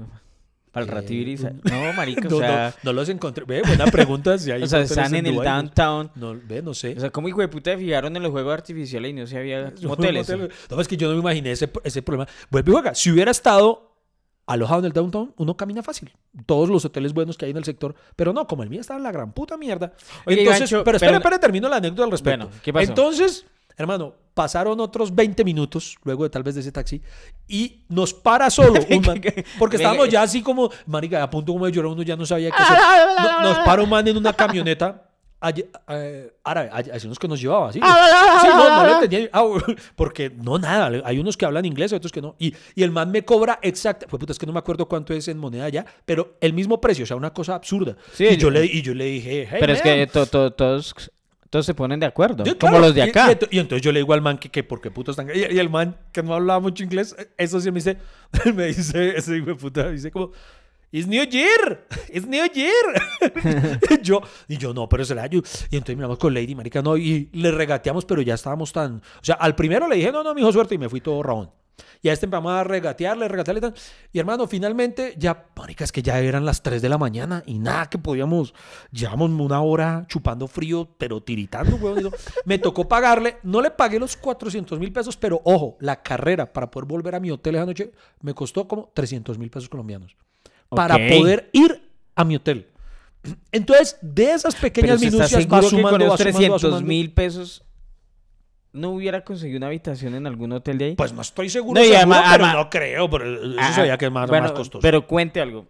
[0.73, 1.49] Para el Eh, Ratibiriza.
[1.49, 2.75] un- No, marica, no, o sea...
[2.83, 3.45] no, no los encontré.
[3.45, 4.39] Ve, buena pregunta.
[4.39, 6.11] Si hay O sea, están en el downtown.
[6.14, 6.95] No, ve, no sé.
[6.97, 9.73] O sea, ¿cómo hijo de puta fijaron en los juegos artificiales y no se había
[9.83, 10.29] No, moteles?
[10.29, 12.29] motel- No, es que yo no me imaginé ese, ese problema.
[12.51, 12.95] Vuelve y juega.
[12.95, 13.89] Si hubiera estado
[14.47, 16.12] alojado en el downtown, uno camina fácil.
[16.47, 17.95] Todos los hoteles buenos que hay en el sector.
[18.16, 19.93] Pero no, como el mío está en la gran puta mierda.
[20.27, 22.47] Oye, Entonces, pero espera, pero- espera, termino la anécdota al respecto.
[22.47, 22.89] Bueno, ¿qué pasó?
[22.89, 23.47] Entonces,
[23.77, 27.03] hermano, pasaron otros 20 minutos luego de tal vez de ese taxi
[27.49, 29.20] y nos para solo un man,
[29.59, 32.51] porque estábamos ya así como, marica, a punto como de llorar, uno ya no sabía
[32.51, 32.78] qué hacer.
[33.18, 35.07] No- nos para un man en una camioneta
[35.89, 37.81] eh, árabe, hay unos que nos llevaba, ¿sí?
[37.81, 39.31] Sí, no, no le entendía.
[39.33, 39.45] Ah,
[39.97, 41.01] porque no, nada.
[41.05, 42.37] Hay unos que hablan inglés, otros que no.
[42.39, 44.07] Y, y el man me cobra exacto.
[44.09, 46.78] Pues puta, es que no me acuerdo cuánto es en moneda ya, pero el mismo
[46.81, 47.97] precio, o sea, una cosa absurda.
[48.12, 49.95] Sí, y, yo- yo le, y yo le dije, hey, Pero es man.
[49.95, 50.95] que to- to- todos,
[51.51, 52.44] todos se ponen de acuerdo.
[52.44, 53.26] Yo, como claro, los de acá.
[53.30, 55.28] Y, ento- y entonces yo le digo al man que, que por qué puto están.
[55.34, 57.98] Y, y el man que no hablaba mucho inglés, eso sí me dice,
[58.55, 60.30] me dice, ese hijo de puta, me dice como,
[60.92, 62.72] It's New Year, it's New Year.
[63.90, 65.40] y yo, y yo, no, pero el año.
[65.70, 68.96] Y entonces miramos con Lady, marica, no, y le regateamos, pero ya estábamos tan.
[68.96, 71.51] O sea, al primero le dije, no, no, mijo, suerte, y me fui todo rabón.
[72.03, 73.72] Y a este empezamos a regatearle, regatearle.
[74.12, 77.59] Y hermano, finalmente, ya, marica, es que ya eran las 3 de la mañana y
[77.59, 78.55] nada que podíamos.
[78.93, 82.11] Llevamos una hora chupando frío, pero tiritando, weón.
[82.45, 86.70] Me tocó pagarle, no le pagué los 400 mil pesos, pero ojo, la carrera para
[86.70, 90.16] poder volver a mi hotel esa noche me costó como 300 mil pesos colombianos.
[90.68, 91.03] Para Ok.
[91.18, 92.68] poder ir a mi hotel.
[93.53, 96.33] Entonces, de esas pequeñas ¿usted está minucias va seguro que sumando, con va esos sumando,
[96.33, 96.87] va 300 sumando.
[96.89, 97.64] mil pesos
[98.73, 100.95] no hubiera conseguido una habitación en algún hotel de ahí?
[100.97, 103.99] Pues no estoy seguro, No, seguro, además- pero además- no creo, pero eso Ah, sabía
[103.99, 104.81] que es más, bueno, más costoso.
[104.83, 105.66] Pero cuente algo.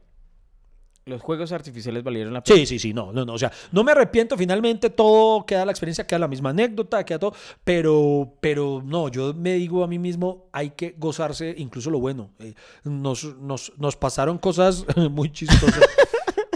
[1.06, 2.56] Los juegos artificiales valieron la pena.
[2.58, 5.72] Sí, sí, sí, no, no, no, o sea, no me arrepiento, finalmente todo queda la
[5.72, 7.34] experiencia, queda la misma anécdota, queda todo,
[7.64, 12.30] pero, pero no, yo me digo a mí mismo, hay que gozarse incluso lo bueno.
[12.38, 15.80] Eh, nos, nos, nos pasaron cosas muy chistosas,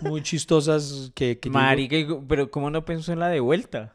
[0.02, 1.38] muy chistosas que...
[1.40, 1.96] que yo digo, Marica,
[2.28, 3.94] pero ¿cómo no pensó en la de vuelta?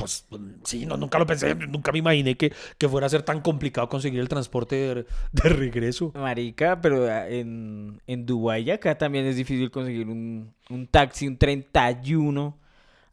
[0.00, 0.24] Pues
[0.64, 3.88] sí, no, nunca lo pensé, nunca me imaginé que, que fuera a ser tan complicado
[3.90, 6.10] conseguir el transporte de, regreso.
[6.14, 11.36] Marica, pero ah, en, en Dubái acá también es difícil conseguir un, un taxi, un
[11.36, 12.56] 31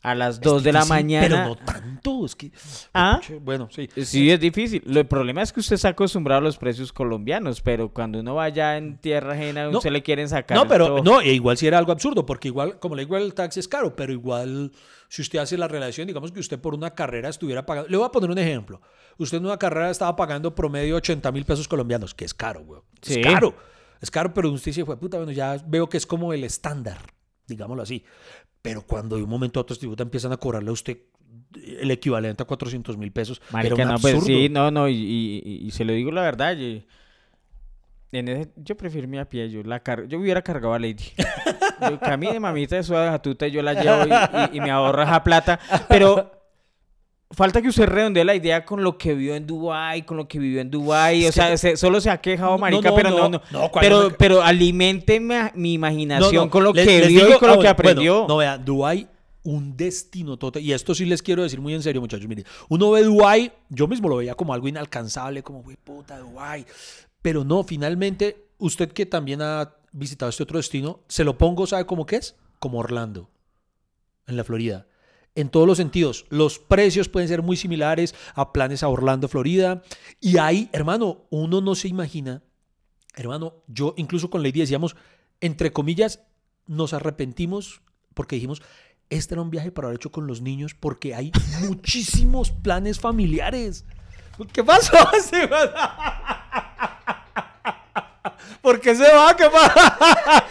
[0.02, 1.28] a las Es 2 de la mañana.
[1.28, 2.52] Pero no tanto, es que...
[2.93, 3.20] Ah.
[3.41, 3.89] Bueno, sí.
[4.04, 4.82] Sí, es difícil.
[4.86, 8.36] Lo- El problema es que usted está acostumbrado a los precios colombianos, pero cuando uno
[8.36, 9.78] vaya en tierra ajena, No.
[9.80, 10.58] usted le quieren sacar.
[10.58, 11.04] No, pero todo.
[11.04, 13.68] no, e igual si era algo absurdo, porque igual, como le digo, el taxi es
[13.68, 14.72] caro, pero igual
[15.10, 18.06] si usted hace la relación, digamos que usted por una carrera estuviera pagando, le voy
[18.06, 18.82] a poner un ejemplo,
[19.18, 22.82] usted en una carrera estaba pagando promedio 80 mil pesos colombianos, que es caro, güey.
[23.02, 23.22] Es Sí.
[23.22, 23.56] caro,
[24.00, 26.98] es caro, pero usted dice, fue puta, bueno, ya veo que es como el estándar,
[27.48, 28.04] digámoslo así.
[28.62, 30.97] Pero cuando de un momento a otro puta, empiezan a cobrarle a usted
[31.80, 35.68] el equivalente a 400 mil pesos, Marica, no, pues sí, no, no, y, y- y-
[35.68, 36.86] y se lo digo la verdad, y-
[38.12, 41.03] en ese- yo prefiero irme a pie, yo, la car- yo hubiera cargado a Lady.
[41.91, 44.05] Yo, camine, mamita, de suave jatuta, yo la llevo
[44.51, 46.32] y me ahorro esa plata, pero
[47.32, 50.39] falta que usted redondee la idea con lo que vio en Dubai, con lo que
[50.39, 51.23] vivió en Dubai.
[51.23, 53.41] O que sea, se- solo se ha quejado, marica, no, pero no, no, no.
[53.51, 57.25] no, ¿cuál pero, no me- pero alimente mi, imaginación con lo les- que les vio
[57.25, 58.25] digo- y con ah, lo que bueno, aprendió.
[58.28, 59.07] no, vean, Dubái,
[59.43, 60.61] un destino total.
[60.61, 62.28] Y esto sí les quiero decir muy en serio, muchachos.
[62.28, 66.65] Miren, uno ve Dubái, yo mismo lo veía como algo inalcanzable, como, güey, puta, Dubái.
[67.21, 71.86] Pero no, finalmente, usted que también ha visitado este otro destino, se lo pongo, ¿sabe
[71.86, 72.36] cómo que es?
[72.59, 73.30] Como Orlando,
[74.28, 74.86] en la Florida.
[75.38, 79.84] En todos los sentidos, los precios pueden ser muy similares a planes a Orlando, Florida.
[80.20, 82.42] Y ahí, hermano, uno no se imagina
[83.18, 84.96] Hermano, yo incluso con Lady decíamos,
[85.42, 86.20] entre comillas,
[86.68, 87.82] nos arrepentimos
[88.14, 88.62] porque dijimos,
[89.10, 91.32] este era un viaje para haber hecho con los niños porque hay
[91.62, 93.86] muchísimos planes familiares.
[94.54, 94.94] ¿Qué pasó?
[98.62, 99.36] ¿Por qué se va?
[99.36, 100.46] ¿Qué pasa?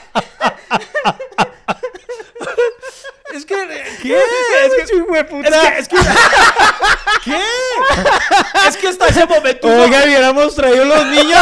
[3.33, 3.55] Es que,
[4.03, 4.21] ¿qué?
[5.45, 6.07] Es que, es que, es
[7.25, 7.43] que, ¿qué?
[8.69, 11.41] Es que hasta ese momento Oiga, hubiéramos traído los niños.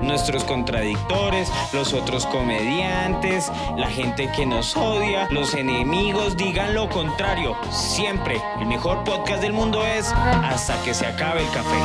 [0.00, 7.56] Nuestros contradictores, los otros comediantes, la gente que nos odia, los enemigos digan lo contrario.
[7.70, 11.76] Siempre el mejor podcast del mundo es hasta que se acabe el café.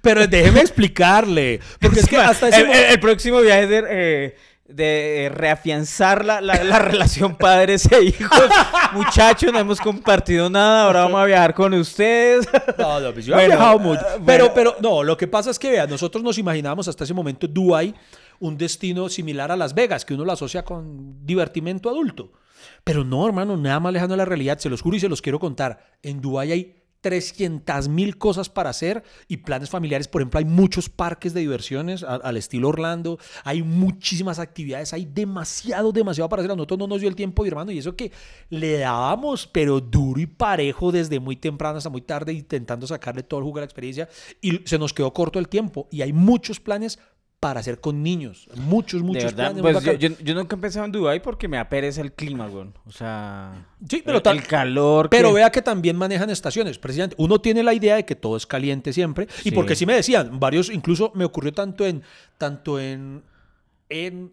[0.00, 1.60] Pero déjeme explicarle.
[1.80, 4.36] Porque es que hasta ese el, el- el próximo viaje es de, eh,
[4.66, 8.30] de reafianzar la, la- la relación padres e hijos.
[8.92, 12.48] Muchachos, no hemos compartido nada, ahora vamos a viajar con ustedes.
[12.78, 14.00] No, no, pues yo he Bueno, viajado mucho.
[14.08, 17.14] ah, Pero, pero, no, lo que pasa es que, vean, nosotros nos imaginábamos hasta ese
[17.14, 17.94] momento Dubai
[18.40, 22.32] un destino similar a Las Vegas, que uno lo asocia con divertimento adulto.
[22.84, 25.22] Pero no, hermano, nada más lejano a la realidad, se los juro y se los
[25.22, 25.84] quiero contar.
[26.02, 30.08] En Dubai hay 300 mil cosas para hacer y planes familiares.
[30.08, 33.18] Por ejemplo, hay muchos parques de diversiones al estilo Orlando.
[33.44, 34.92] Hay muchísimas actividades.
[34.94, 36.52] Hay demasiado, demasiado para hacer.
[36.52, 37.72] A nosotros no nos dio el tiempo, hermano.
[37.72, 38.12] Y eso que
[38.48, 43.40] le dábamos, pero duro y parejo desde muy temprano hasta muy tarde, intentando sacarle todo
[43.40, 44.08] el jugo a la experiencia.
[44.40, 45.88] Y se nos quedó corto el tiempo.
[45.90, 47.00] Y hay muchos planes
[47.42, 48.48] para hacer con niños.
[48.54, 49.62] Muchos, De muchos verdad, planes.
[49.64, 50.18] muy pues yo, bacanos.
[50.20, 52.72] yo- yo nunca he pensado en Dubái porque me da pereza el clima, weón.
[52.86, 55.10] O sea, Sí, pero el, tal- el calor.
[55.10, 56.78] Pero que- vea que también manejan estaciones.
[56.78, 59.26] Precisamente, uno tiene la idea de que todo es caliente siempre.
[59.42, 62.04] Y porque sí me decían, varios, incluso me ocurrió tanto en,
[62.38, 63.24] tanto en,
[63.88, 64.32] en,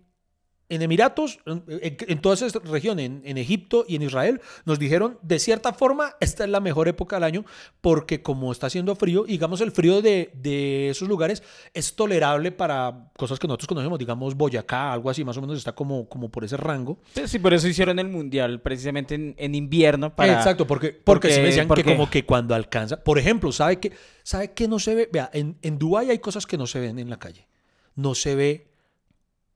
[0.70, 4.80] en Emiratos, en, en- en toda esa región, en, en Egipto y en Israel, nos
[4.80, 7.46] dijeron, de cierta forma, esta es la mejor época del año,
[7.82, 11.44] porque como está haciendo frío, digamos, el frío de, de esos lugares
[11.74, 15.74] es tolerable para cosas que nosotros conocemos, digamos, Boyacá, algo así, más o menos está
[15.74, 17.00] como, como por ese rango.
[17.26, 20.16] Sí, por eso hicieron el mundial, precisamente en, en invierno.
[20.16, 20.34] Para...
[20.34, 23.92] Exacto, porque, porque, me decían que como que cuando alcanza, por ejemplo, ¿sabe qué
[24.24, 25.10] sabe qué no se ve?
[25.12, 27.48] Vea, en, en Dubái hay cosas que no se ven en la calle.
[27.96, 28.69] No se ve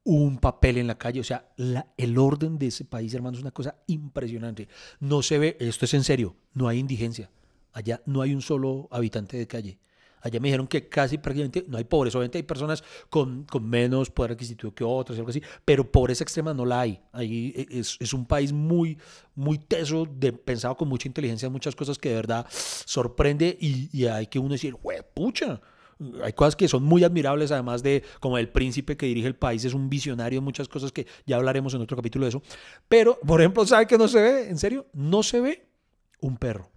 [0.04, 1.54] un papel en la calle, o sea,
[1.98, 4.68] el orden de ese país, hermano, es una cosa impresionante.
[5.00, 7.30] No se ve, esto es en serio, no hay indigencia.
[7.72, 9.80] Allá no hay un solo habitante de calle.
[10.24, 12.18] Allá me dijeron que casi prácticamente no hay pobreza.
[12.18, 16.54] Obviamente hay personas con, con menos poder adquisitivo que otras algo así, pero pobreza extrema
[16.54, 17.02] no la hay.
[17.12, 18.98] Ahí e, es, es un país muy,
[19.36, 23.90] muy teso, de, pensado con mucha inteligencia en muchas cosas que de verdad sorprende y,
[23.92, 24.78] y hay que uno decir,
[25.14, 25.60] pucha.
[26.24, 29.64] Hay cosas que son muy admirables, además de como el príncipe que dirige el país
[29.66, 32.42] es un visionario muchas cosas que ya hablaremos en otro capítulo de eso.
[32.88, 34.50] Pero, por ejemplo, ¿sabe que no se ve?
[34.50, 34.88] ¿En serio?
[34.94, 35.68] No se ve
[36.20, 36.70] un perro.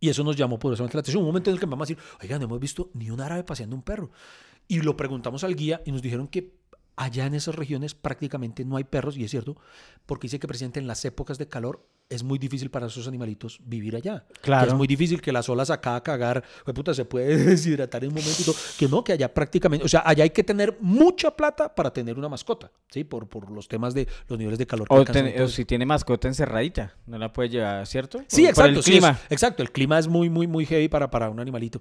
[0.00, 1.22] Y eso nos llamó poderosamente la atención.
[1.22, 3.42] Un momento en el que vamos a decir, oigan, no hemos visto ni un árabe
[3.42, 4.10] paseando un perro.
[4.68, 6.58] Y lo preguntamos al guía y nos dijeron que
[6.96, 9.56] allá en esas regiones prácticamente no hay perros, y es cierto,
[10.06, 13.58] porque dice que presidente en las épocas de calor es muy difícil para esos animalitos
[13.64, 14.26] vivir allá.
[14.42, 14.64] Claro.
[14.66, 18.04] Que es muy difícil que las olas acá a cagar, "Jue puta, se puede deshidratar
[18.04, 18.54] en un momento y todo.
[18.78, 22.18] Que no, que allá prácticamente, o sea, allá hay que tener mucha plata para tener
[22.18, 23.04] una mascota, ¿sí?
[23.04, 25.86] Por, por los temas de los niveles de calor que O, ten- o si tiene
[25.86, 28.18] mascota encerradita, no la puede llevar, ¿cierto?
[28.28, 28.78] Sí, Por- por exacto.
[28.78, 29.10] el sí, clima.
[29.10, 29.62] es- exacto.
[29.62, 31.80] El clima es muy, muy, muy heavy para, para un animalito.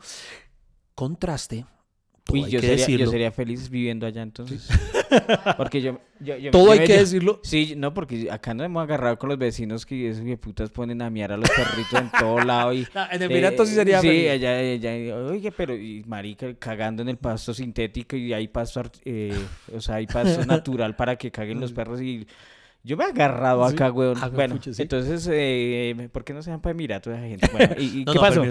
[0.96, 1.66] Contraste.
[2.24, 3.06] Todo Uy, hay yo que sería, decirlo.
[3.06, 4.70] yo sería feliz viviendo allá entonces.
[5.58, 7.40] Porque yo, yo- yo- Todo yo hay me- que decirlo.
[7.44, 11.10] Sí, no, porque acá nos hemos agarrado con los vecinos que esos putas ponen a
[11.10, 12.74] miar a los perritos en todo lado.
[12.74, 14.30] Y, en Emiratos sí sería Sí, feliz.
[14.32, 19.34] allá, allá, oye, pero y marica cagando en el pasto sintético y hay pasto, eh,
[19.76, 22.26] o sea, hay pasto natural para que caguen los perros y...
[22.86, 23.76] Yo me he agarrado Sí.
[23.76, 24.18] acá, weón.
[24.34, 24.72] Bueno, sí.
[24.82, 27.48] entonces, eh, ¿por qué no se van para Emiratos esa gente?
[27.54, 28.44] Bueno, ¿y, y No, qué no, pasó?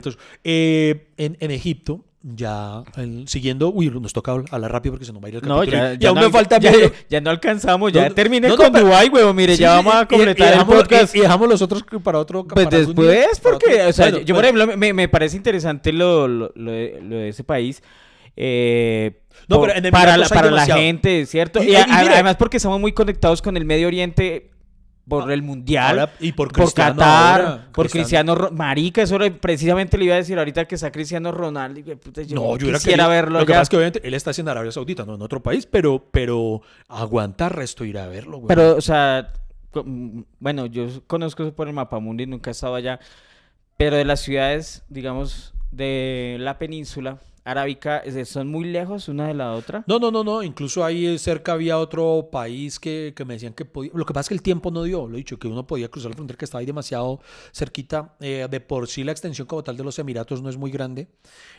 [0.43, 5.23] eh, en, en Egipto ya el- siguiendo, uy, nos toca hablar rápido porque se nos
[5.23, 5.83] va a ir el No, capítulo.
[5.83, 6.73] ya, y ya aún no, me falta ya,
[7.09, 9.35] ya no alcanzamos, ya No, terminé no, no, con Dubai, huevón.
[9.35, 11.17] Mire, Sí, ya vamos a completar y el dejamos- podcast.
[11.17, 12.45] Y, dejamos los otros para otro.
[12.47, 16.29] Pues para después, porque, o sea, Bueno, yo, por ejemplo, me, me parece interesante lo,
[16.29, 17.83] lo, lo de, lo de ese país.
[18.37, 21.63] eh, No, por- pero en para la, para la gente, ¿cierto?
[21.63, 24.52] Y- Y, y a- mire- además porque estamos muy conectados con el Medio Oriente
[25.09, 25.99] por el Mundial.
[25.99, 28.35] Ahora- y por por Cristiano Qatar, ahora, por Cristiano.
[28.35, 31.81] Cristiano, Marica, eso era- precisamente le iba a decir ahorita que está Cristiano Ronaldo.
[31.81, 33.61] y, puta, yo No, yo quisiera querido- verlo Lo que allá.
[33.61, 36.63] pasa es que obviamente él está en Arabia Saudita, no en otro país, pero, pero
[36.89, 38.49] aguanta resto ir a verlo, güey.
[38.49, 39.33] Pero, o sea,
[39.75, 43.01] mm, bueno, yo conozco eso por el mapamundi, nunca he estado allá.
[43.77, 49.53] Pero de las ciudades, digamos, de la península arábica, son muy lejos una de la
[49.53, 49.85] otra.
[49.87, 50.43] No, no, no, no.
[50.43, 53.91] Incluso ahí eh, cerca había otro país que, que me decían que podía.
[53.95, 55.89] Lo que pasa es que el tiempo no dio, lo he dicho, que uno podía
[55.89, 57.21] cruzar la frontera, que estaba ahí demasiado
[57.53, 58.15] cerquita.
[58.21, 61.09] Eh, de por sí la extensión como tal de los Emiratos no es muy grande.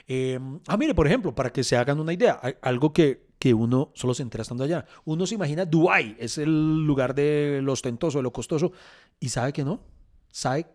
[0.07, 3.91] Eh, ah, mire, por ejemplo, para que se hagan una idea, algo que, que uno
[3.93, 4.85] solo se entera estando allá.
[5.05, 8.71] Uno se imagina Dubái, es el lugar de lo ostentoso, de lo costoso,
[9.19, 9.81] y sabe que no.
[10.31, 10.65] Sabe,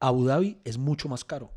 [0.00, 1.50] Abu Dhabi es mucho más caro.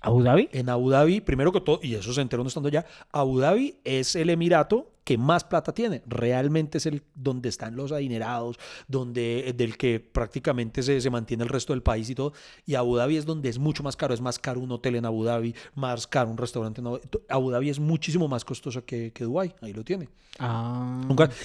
[0.00, 0.48] ¿Abu Dhabi?
[0.52, 3.78] En Abu Dhabi, primero que todo, y eso se enteró no estando allá, Abu Dhabi
[3.84, 6.02] es el emirato que más plata tiene.
[6.06, 11.48] Realmente es el donde están los adinerados, donde del que prácticamente se, se mantiene el
[11.48, 12.34] resto del país y todo.
[12.66, 14.12] Y Abu Dhabi es donde es mucho más caro.
[14.12, 17.24] Es más caro un hotel en Abu Dhabi, más caro un restaurante en Abu Dhabi.
[17.26, 19.54] Abu Dhabi es muchísimo más costoso que, que Dubái.
[19.62, 20.10] Ahí lo tiene.
[20.38, 21.00] Ah.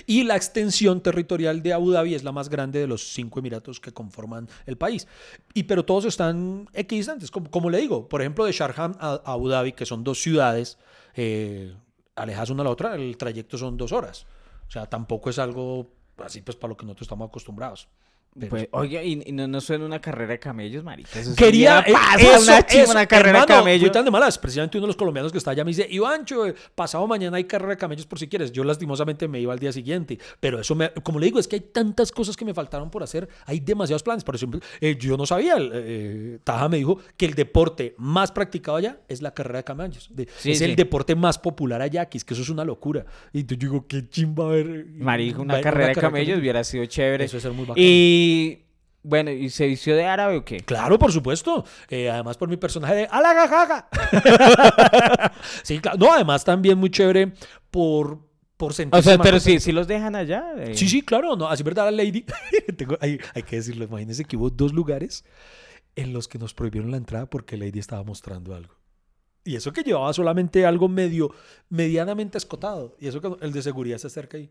[0.08, 3.80] Y la extensión territorial de Abu Dhabi es la más grande de los cinco emiratos
[3.80, 5.08] que conforman el país.
[5.54, 7.32] Y pero todos están equidistantes.
[7.32, 10.22] Como, como le digo, por ejemplo, de Sharjah a a Abu Dhabi, que son dos
[10.22, 10.78] ciudades
[11.16, 11.76] eh,
[12.16, 14.26] alejadas una a la otra, el trayecto son dos horas.
[14.68, 17.88] O sea, tampoco es algo así pues para lo que nosotros estamos acostumbrados.
[18.40, 21.20] Pero- Pues, oye, ¿y, y no, no suena una carrera de camellos, marica?
[21.20, 23.92] Eso sí Quería eh, pasado eso, una, eso, una carrera hermano, de camellos.
[23.92, 24.38] tan de malas.
[24.40, 27.44] Precisamente uno de los colombianos que está allá me dice, Ivancho, eh, pasado mañana hay
[27.44, 28.52] carrera de camellos por si quieres.
[28.52, 30.18] Yo lastimosamente me iba al día siguiente.
[30.40, 33.04] Pero eso, me, como le digo, es que hay tantas cosas que me faltaron por
[33.04, 33.28] hacer.
[33.46, 34.24] Hay demasiados planes.
[34.24, 38.32] Por ejemplo, eh, yo no sabía, el, eh, Taja me dijo que el deporte más
[38.32, 40.10] practicado allá es la carrera de camellos.
[40.12, 40.64] De- Sí, es sí.
[40.64, 43.06] el deporte más popular allá, que es que eso es una locura.
[43.32, 44.86] Y yo digo, qué chimba ver.
[44.96, 47.26] Marica, una ver carrera de camellos hubiera sido chévere.
[47.26, 47.76] Eso debe ser muy bacano.
[47.86, 48.23] Y,
[49.04, 50.58] bueno, ¿y se vistió de árabe o qué?
[50.62, 51.66] Claro, por supuesto.
[51.90, 53.90] Eh, además por mi personaje de ¡Alagajaja!
[55.64, 55.98] sí, claro.
[55.98, 57.34] No, además también muy chévere
[57.70, 58.20] por,
[58.58, 60.46] por sentirse O sea, pero sí, sí los dejan allá.
[60.58, 60.76] eh.
[60.78, 61.36] Sí, sí, claro.
[61.36, 62.26] No, así verdad, la Lady.
[62.78, 63.86] Tengo- hay, hay que decirlo.
[63.86, 65.26] Imagínense que hubo dos lugares
[65.96, 68.76] en los que nos prohibieron la entrada porque Lady estaba mostrando algo.
[69.46, 71.34] Y eso que llevaba solamente algo medio,
[71.70, 72.96] medianamente escotado.
[73.00, 74.50] Y eso que el de seguridad se acerca ahí.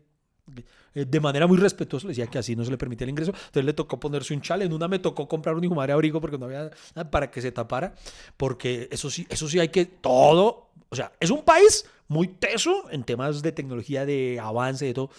[0.93, 3.31] Eh, De manera muy respetuosa le decía que así no se le permitía el ingreso.
[3.31, 4.65] Entonces le tocó ponerse un chale.
[4.65, 7.41] En una me tocó comprar un hijo madre abrigo porque no había nada para que
[7.41, 7.95] se tapara.
[8.37, 10.69] Porque eso sí, eso sí hay que todo.
[10.89, 15.09] O sea, es un país muy teso en temas de tecnología, de avance, de todo.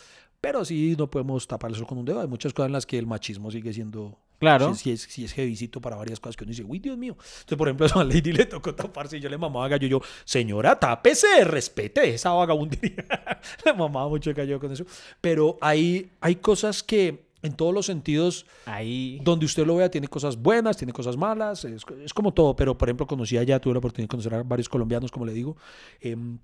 [0.41, 2.21] Pero sí no podemos tapar eso con un dedo.
[2.21, 4.19] Hay muchas cosas en las que el machismo sigue siendo.
[4.45, 4.75] Claro.
[4.75, 7.17] Sí, sí es, sí es heavycito para varias cosas que uno dice, uy, Dios mío.
[7.19, 9.89] Entonces, por ejemplo, a Lady le tocó taparse y yo le mamaba gallo.
[9.89, 13.05] Yo, señora, tápese, respete esa vagabundería.
[13.65, 14.85] le mamaba mucho gallo con eso.
[15.21, 19.21] Pero hay, hay cosas que en todos los sentidos Ahí.
[19.23, 22.77] donde usted lo vea, tiene cosas buenas, tiene cosas malas, es, es como todo, pero
[22.79, 25.57] por ejemplo conocí allá, tuve la oportunidad de conocer a varios colombianos, como le digo.
[26.01, 26.39] em,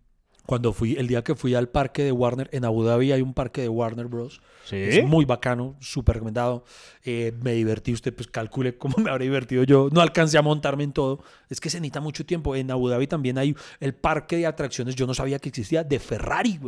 [0.50, 3.34] cuando fui, el día que fui al parque de Warner, en Abu Dhabi hay un
[3.34, 4.40] parque de Warner Bros.
[4.72, 6.64] Es muy bacano, súper recomendado.
[7.04, 9.88] Eh, me divertí, usted pues calcule cómo me habré divertido yo.
[9.92, 11.22] No alcancé a montarme en todo.
[11.48, 12.56] Es que se necesita mucho tiempo.
[12.56, 16.00] En Abu Dhabi también hay el parque de atracciones, yo no sabía que existía, de
[16.00, 16.58] Ferrari.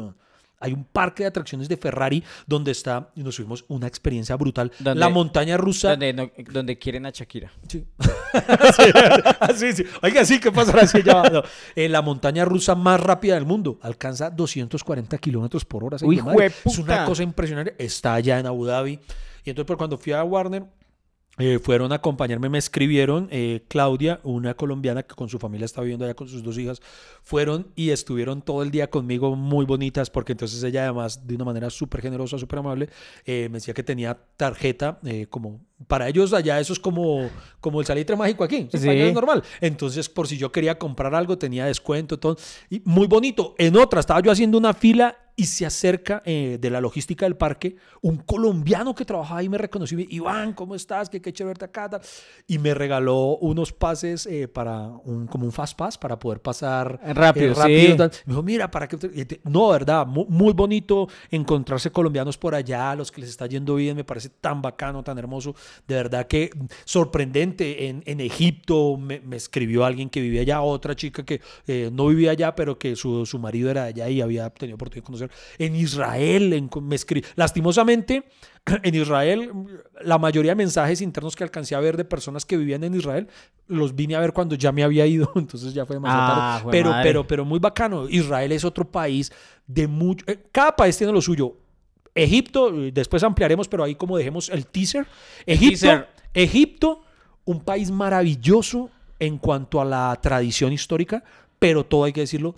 [0.61, 4.71] Hay un parque de atracciones de Ferrari donde está, y nos subimos una experiencia brutal.
[4.79, 5.91] La montaña rusa.
[5.91, 7.51] Donde, no- donde quieren a Shakira.
[7.67, 7.85] Sí.
[8.77, 8.83] sí,
[9.41, 9.85] así, sí.
[10.03, 11.31] Oiga, sí, ¿qué pasará si ella va?
[11.31, 11.43] No.
[11.75, 15.97] Eh, la montaña rusa más rápida del mundo alcanza 240 kilómetros por hora.
[16.03, 16.21] Uy.
[16.65, 17.75] Es una cosa impresionante.
[17.79, 18.99] Está allá en Abu Dhabi.
[19.45, 20.65] Y entonces, pues, cuando fui a Warner,
[21.39, 25.81] eh, fueron a acompañarme, me escribieron eh, Claudia, una colombiana que con su familia está
[25.81, 26.83] viviendo allá con sus dos hijas,
[27.23, 31.47] fueron y estuvieron todo el día conmigo muy bonitas porque entonces ella además de una
[31.47, 32.91] manera súper generosa, súper amable,
[33.25, 35.61] eh, me decía que tenía tarjeta como...
[35.87, 37.29] Para ellos allá eso es como,
[37.61, 38.69] como el salitre mágico aquí,
[39.09, 39.43] es normal.
[39.61, 42.37] Entonces por si yo quería comprar algo tenía descuento, todo.
[42.71, 43.55] Y muy bonito.
[43.59, 47.37] En otra estaba yo haciendo una fila y se acerca eh, de la logística del
[47.37, 51.09] parque un colombiano que trabajaba ahí me reconoció y me Iván, ¿cómo estás?
[51.09, 51.89] Qué, qué chévere verte acá.
[51.89, 52.03] tal".
[52.47, 57.01] Y me regaló unos pases eh, para un, como un fast pass para poder pasar
[57.15, 57.55] Rápido,
[57.93, 57.97] sí.
[57.97, 58.11] tal.
[58.27, 59.41] Me dijo, mira, para que...
[59.45, 63.97] No, verdad, mu- muy, bonito encontrarse colombianos por allá, los que les está yendo bien,
[63.97, 65.55] me parece tan bacano, tan hermoso.
[65.89, 66.51] De verdad que
[66.85, 67.89] sorprendente.
[67.89, 72.07] En, en Egipto me, me escribió alguien que vivía allá, otra chica que eh, no
[72.09, 75.31] vivía allá, pero que su, su marido era allá y había tenido oportunidad de conocer.
[75.59, 77.29] En Israel en- me escribió.
[77.37, 78.25] Lastimosamente,
[78.83, 79.51] en Israel,
[80.03, 83.29] la mayoría de mensajes internos que alcancé a ver de personas que vivían en Israel,
[83.69, 86.71] los vine a ver cuando ya me había ido, entonces ya fue demasiado Ah, tarde.
[86.71, 87.03] Pero, madre.
[87.09, 88.09] pero, pero muy bacano.
[88.09, 89.33] Israel es otro país
[89.67, 90.25] de mucho.
[90.29, 91.57] eh, Cada país tiene lo suyo.
[92.15, 95.07] Egipto, después ampliaremos, pero ahí como dejemos el teaser.
[95.47, 96.09] Egipto, teaser.
[96.35, 97.03] Egipto,
[97.45, 101.23] un país maravilloso en cuanto a la tradición histórica,
[101.59, 102.55] pero todo hay que decirlo,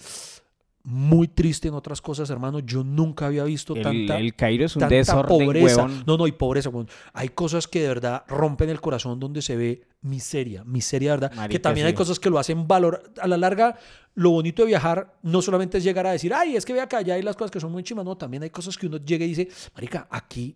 [0.84, 2.58] muy triste en otras cosas, hermano.
[2.60, 5.82] Yo nunca había visto El, tanta el Cairo es un tanta desorden, pobreza.
[5.82, 6.04] huevón.
[6.06, 6.70] No, no, y pobreza.
[7.14, 11.48] Hay cosas que de verdad rompen el corazón donde se ve miseria, miseria, de ¿verdad?
[11.48, 13.02] que también hay cosas que lo hacen valor.
[13.18, 13.78] A la larga,
[14.14, 16.98] lo bonito de viajar no solamente es llegar a decir, ay, es que ve acá,
[16.98, 18.04] allá hay las cosas que son muy chimas.
[18.04, 20.54] No, también hay cosas que uno llega y dice, marica, aquí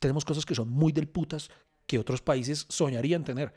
[0.00, 1.50] tenemos cosas que son muy del putas
[1.86, 3.54] que otros países soñarían tener.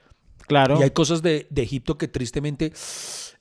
[0.47, 0.79] Claro.
[0.79, 2.73] Y hay cosas de, de Egipto que tristemente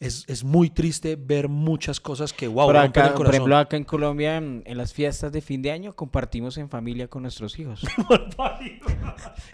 [0.01, 3.84] es, es muy triste ver muchas cosas que, wow, rompen acá, por ejemplo, acá en
[3.84, 7.82] Colombia, en, en las fiestas de fin de año, compartimos en familia con nuestros hijos.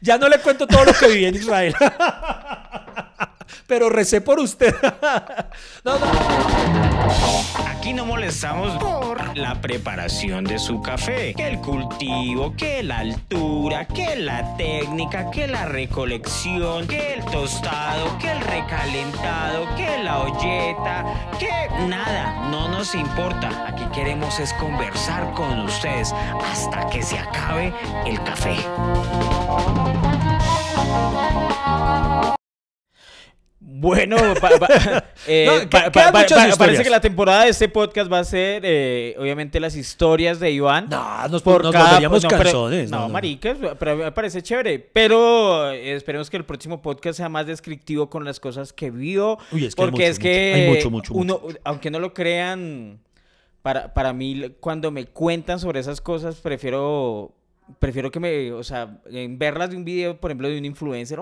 [0.01, 1.75] Ya no le cuento todo lo que viví en Israel.
[3.67, 4.75] Pero recé por usted.
[5.85, 6.96] No, no.
[7.87, 13.87] Aquí no molestamos por la preparación de su café, que el cultivo, que la altura,
[13.87, 21.05] que la técnica, que la recolección, que el tostado, que el recalentado, que la olleta,
[21.39, 23.69] que nada, no nos importa.
[23.69, 26.13] Aquí queremos es conversar con ustedes
[26.45, 27.73] hasta que se acabe
[28.05, 28.57] el café.
[33.69, 35.91] Bueno, pa- pa- eh, No, pa-
[36.57, 40.53] parece que la temporada de este podcast va a ser, eh, obviamente, las historias de
[40.53, 40.87] Iván.
[40.89, 42.91] No, nos, por nos cada- volveríamos no, pero- canzones.
[42.93, 44.79] No, maricas, pero me parece chévere.
[44.79, 49.37] Pero eh, esperemos que el próximo podcast sea más descriptivo con las cosas que vio.
[49.51, 50.57] Uy, es que hay porque mucho, es que mucho.
[50.63, 53.01] Hay mucho, mucho, uno, aunque no lo crean,
[53.63, 57.33] para, para mí, cuando me cuentan sobre esas cosas, prefiero
[57.79, 61.19] prefiero que me, o sea, en verlas de un video, por ejemplo, de un influencer,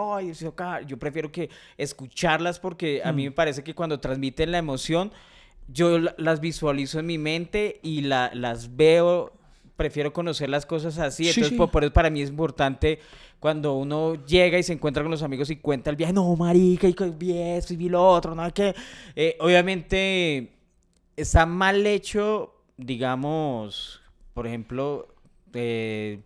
[0.49, 3.17] acá", yo prefiero que escucharlas porque a Mm.
[3.17, 5.11] mí me parece que cuando transmiten la emoción,
[5.69, 9.33] yo la- las visualizo en mi mente y la- las veo,
[9.77, 11.57] prefiero conocer las cosas así, Sí, entonces sí.
[11.57, 12.99] Por, por eso para mí es importante
[13.41, 16.87] cuando uno llega y se encuentra con los amigos y cuenta el viaje, no, marica,
[16.89, 18.75] y vi esto y vi lo otro, no, que
[19.17, 20.53] eh, obviamente
[21.17, 24.01] está mal hecho, digamos,
[24.35, 25.09] por ejemplo,
[25.55, 26.21] eh,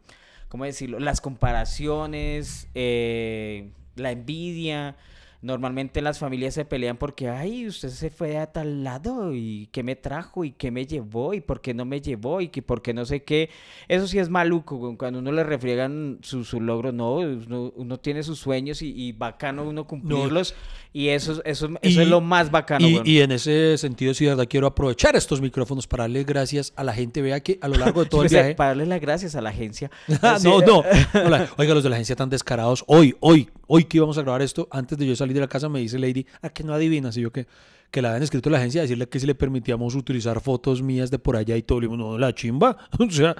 [0.48, 0.98] ¿cómo decirlo?
[0.98, 4.96] Las comparaciones, eh, la envidia.
[5.40, 9.84] Normalmente las familias se pelean porque, ay, usted se fue a tal lado y qué
[9.84, 12.82] me trajo y qué me llevó y por qué no me llevó y que por
[12.82, 13.48] qué no sé qué.
[13.86, 18.24] Eso sí es maluco, cuando uno le refriegan su, su logro, no, uno, uno tiene
[18.24, 20.56] sus sueños y, y bacano uno cumplirlos
[20.92, 22.88] y eso, es- eso, eso Y- es lo más bacano.
[22.88, 26.72] Y, y en ese sentido, sí, de verdad, quiero aprovechar estos micrófonos para darle gracias
[26.74, 27.22] a la gente.
[27.22, 28.54] Vea que a lo largo de todo el viaje.
[28.56, 29.88] Para darle las gracias a la agencia.
[30.42, 30.82] No, no.
[31.14, 32.82] no, la- Oiga, los de la agencia tan descarados.
[32.88, 35.68] Hoy, hoy, hoy que íbamos a grabar esto, antes de yo salir de la casa,
[35.68, 37.16] me dice Lady, ¿a que no adivinas?
[37.16, 37.46] Y yo que,
[37.90, 41.10] que la habían escrito la agencia a decirle que si le permitíamos utilizar fotos mías
[41.10, 41.80] de por allá y todo.
[41.80, 42.76] Le digo, no, la chimba.
[42.98, 43.36] O sea,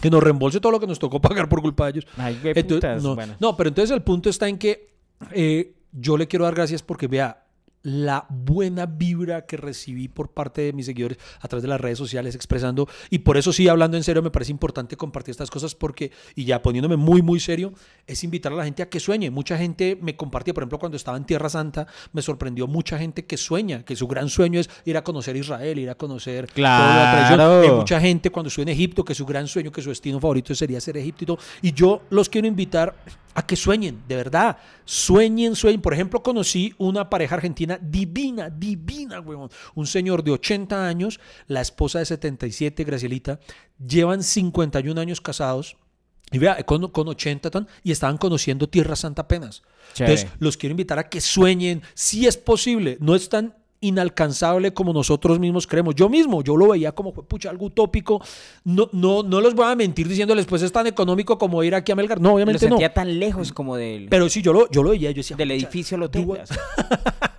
[0.00, 2.06] que nos reembolse todo lo que nos tocó pagar por culpa de ellos.
[2.16, 3.34] Ay, güey, Entonces, putas, no, bueno.
[3.38, 4.94] no, pero entonces el punto está en que
[5.32, 7.43] eh, yo le quiero dar gracias porque vea
[7.84, 11.98] la buena vibra que recibí por parte de mis seguidores a través de las redes
[11.98, 15.74] sociales expresando y por eso sí hablando en serio me parece importante compartir estas cosas
[15.74, 17.72] porque y ya poniéndome muy muy serio
[18.06, 20.96] es invitar a la gente a que sueñe mucha gente me compartía por ejemplo cuando
[20.96, 24.68] estaba en Tierra Santa me sorprendió mucha gente que sueña que su gran sueño es
[24.84, 27.34] ir a conocer Israel ir a conocer toda la.
[27.34, 27.60] Claro.
[27.60, 30.54] Hay mucha gente cuando estuve en Egipto que su gran sueño, que su destino favorito
[30.54, 31.38] sería ser Egipto y todo.
[31.62, 32.94] Y yo los quiero invitar
[33.34, 34.58] a que sueñen, de verdad.
[34.84, 35.80] Sueñen, sueñen.
[35.80, 39.50] Por ejemplo, conocí una pareja argentina divina, divina, huevón.
[39.74, 43.40] Un señor de 80 años, la esposa de 77, Gracielita.
[43.84, 45.76] Llevan 51 años casados.
[46.32, 49.62] Y vea, con, con 80 tan, y estaban conociendo Tierra Santa apenas.
[49.92, 50.14] Chévere.
[50.14, 53.54] Entonces, los quiero invitar a que sueñen, si es posible, no es tan
[53.86, 55.94] inalcanzable como nosotros mismos creemos.
[55.94, 58.20] Yo mismo, yo lo veía como, pucha, algo utópico.
[58.64, 61.92] No, no, no los voy a mentir diciéndoles, pues es tan económico como ir aquí
[61.92, 62.20] a Melgar.
[62.20, 62.76] No, lo obviamente no.
[62.76, 65.48] sentía tan lejos como del, Pero sí, yo lo, yo lo veía, yo decía, del
[65.48, 66.06] "Pucha, edificio lo.
[66.06, 66.10] Eh,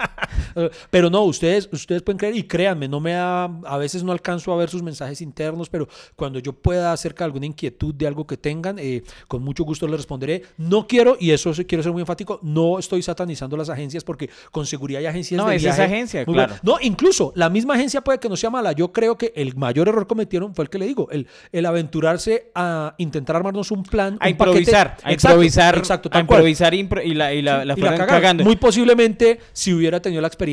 [0.90, 4.54] Pero no, ustedes, ustedes pueden creer y créanme, no me da, a veces no alcanzo
[4.54, 8.26] a ver sus mensajes internos, pero cuando yo pueda acerca de alguna inquietud de algo
[8.26, 10.44] que tengan, eh, con mucho gusto les responderé.
[10.58, 14.30] No quiero, y eso sí quiero ser muy enfático, no estoy satanizando las agencias porque
[14.52, 16.56] con seguridad hay agencias No, de es esa viaje agencia, muy claro.
[16.64, 18.72] No, incluso la misma agencia puede que no sea mala.
[18.72, 22.52] Yo creo que el mayor error cometieron fue el que le digo, el, el aventurarse
[22.56, 26.74] a intentar armarnos un plan, A un paquete- improvisar, a Exacto, improvisar, exacto, a improvisar
[26.74, 28.22] impro- y la, y la, la Y fueron cagaron.
[28.22, 28.44] cagando.
[28.46, 30.45] Muy posiblemente, si hubiera tenido la experiencia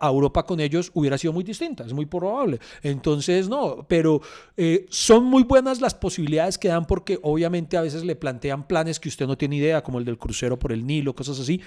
[0.00, 1.84] a Europa con ellos, hubiera sido muy distinta.
[1.84, 2.58] Es muy probable.
[2.82, 4.20] Entonces, no, pero
[4.56, 9.00] eh, son muy buenas las posibilidades que dan porque obviamente a veces le plantean planes
[9.00, 11.60] que usted no tiene idea, como el del crucero por el Nilo, cosas así.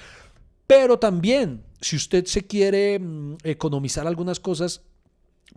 [0.67, 4.81] Pero también, si usted se quiere mm, economizar algunas cosas,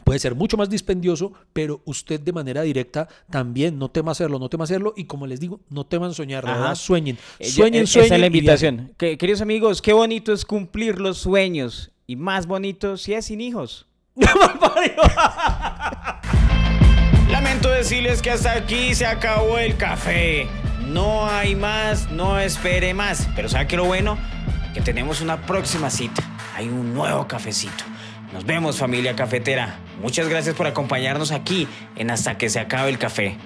[0.04, 4.48] puede ser mucho más dispendioso, pero usted de manera directa también no tema hacerlo, no
[4.50, 4.92] tema hacerlo.
[4.96, 7.16] Y como les digo, no teman soñar, verdad, sueñen.
[7.38, 8.06] Eh, ya- Sueñen, eh, sueñen.
[8.06, 8.92] Esa es la invitación.
[8.98, 11.92] Que- queridos amigos, qué bonito es cumplir los sueños.
[12.06, 13.86] Y más bonito si es sin hijos.
[17.30, 20.46] Lamento decirles que hasta aquí se acabó el café.
[20.86, 23.28] No hay más, no espere más.
[23.34, 24.16] Pero ¿sabe qué lo bueno?
[24.72, 26.22] Que tenemos una próxima cita.
[26.54, 27.84] Hay un nuevo cafecito.
[28.32, 29.80] Nos vemos familia cafetera.
[30.00, 33.36] Muchas gracias por acompañarnos aquí en Hasta que se acabe el café.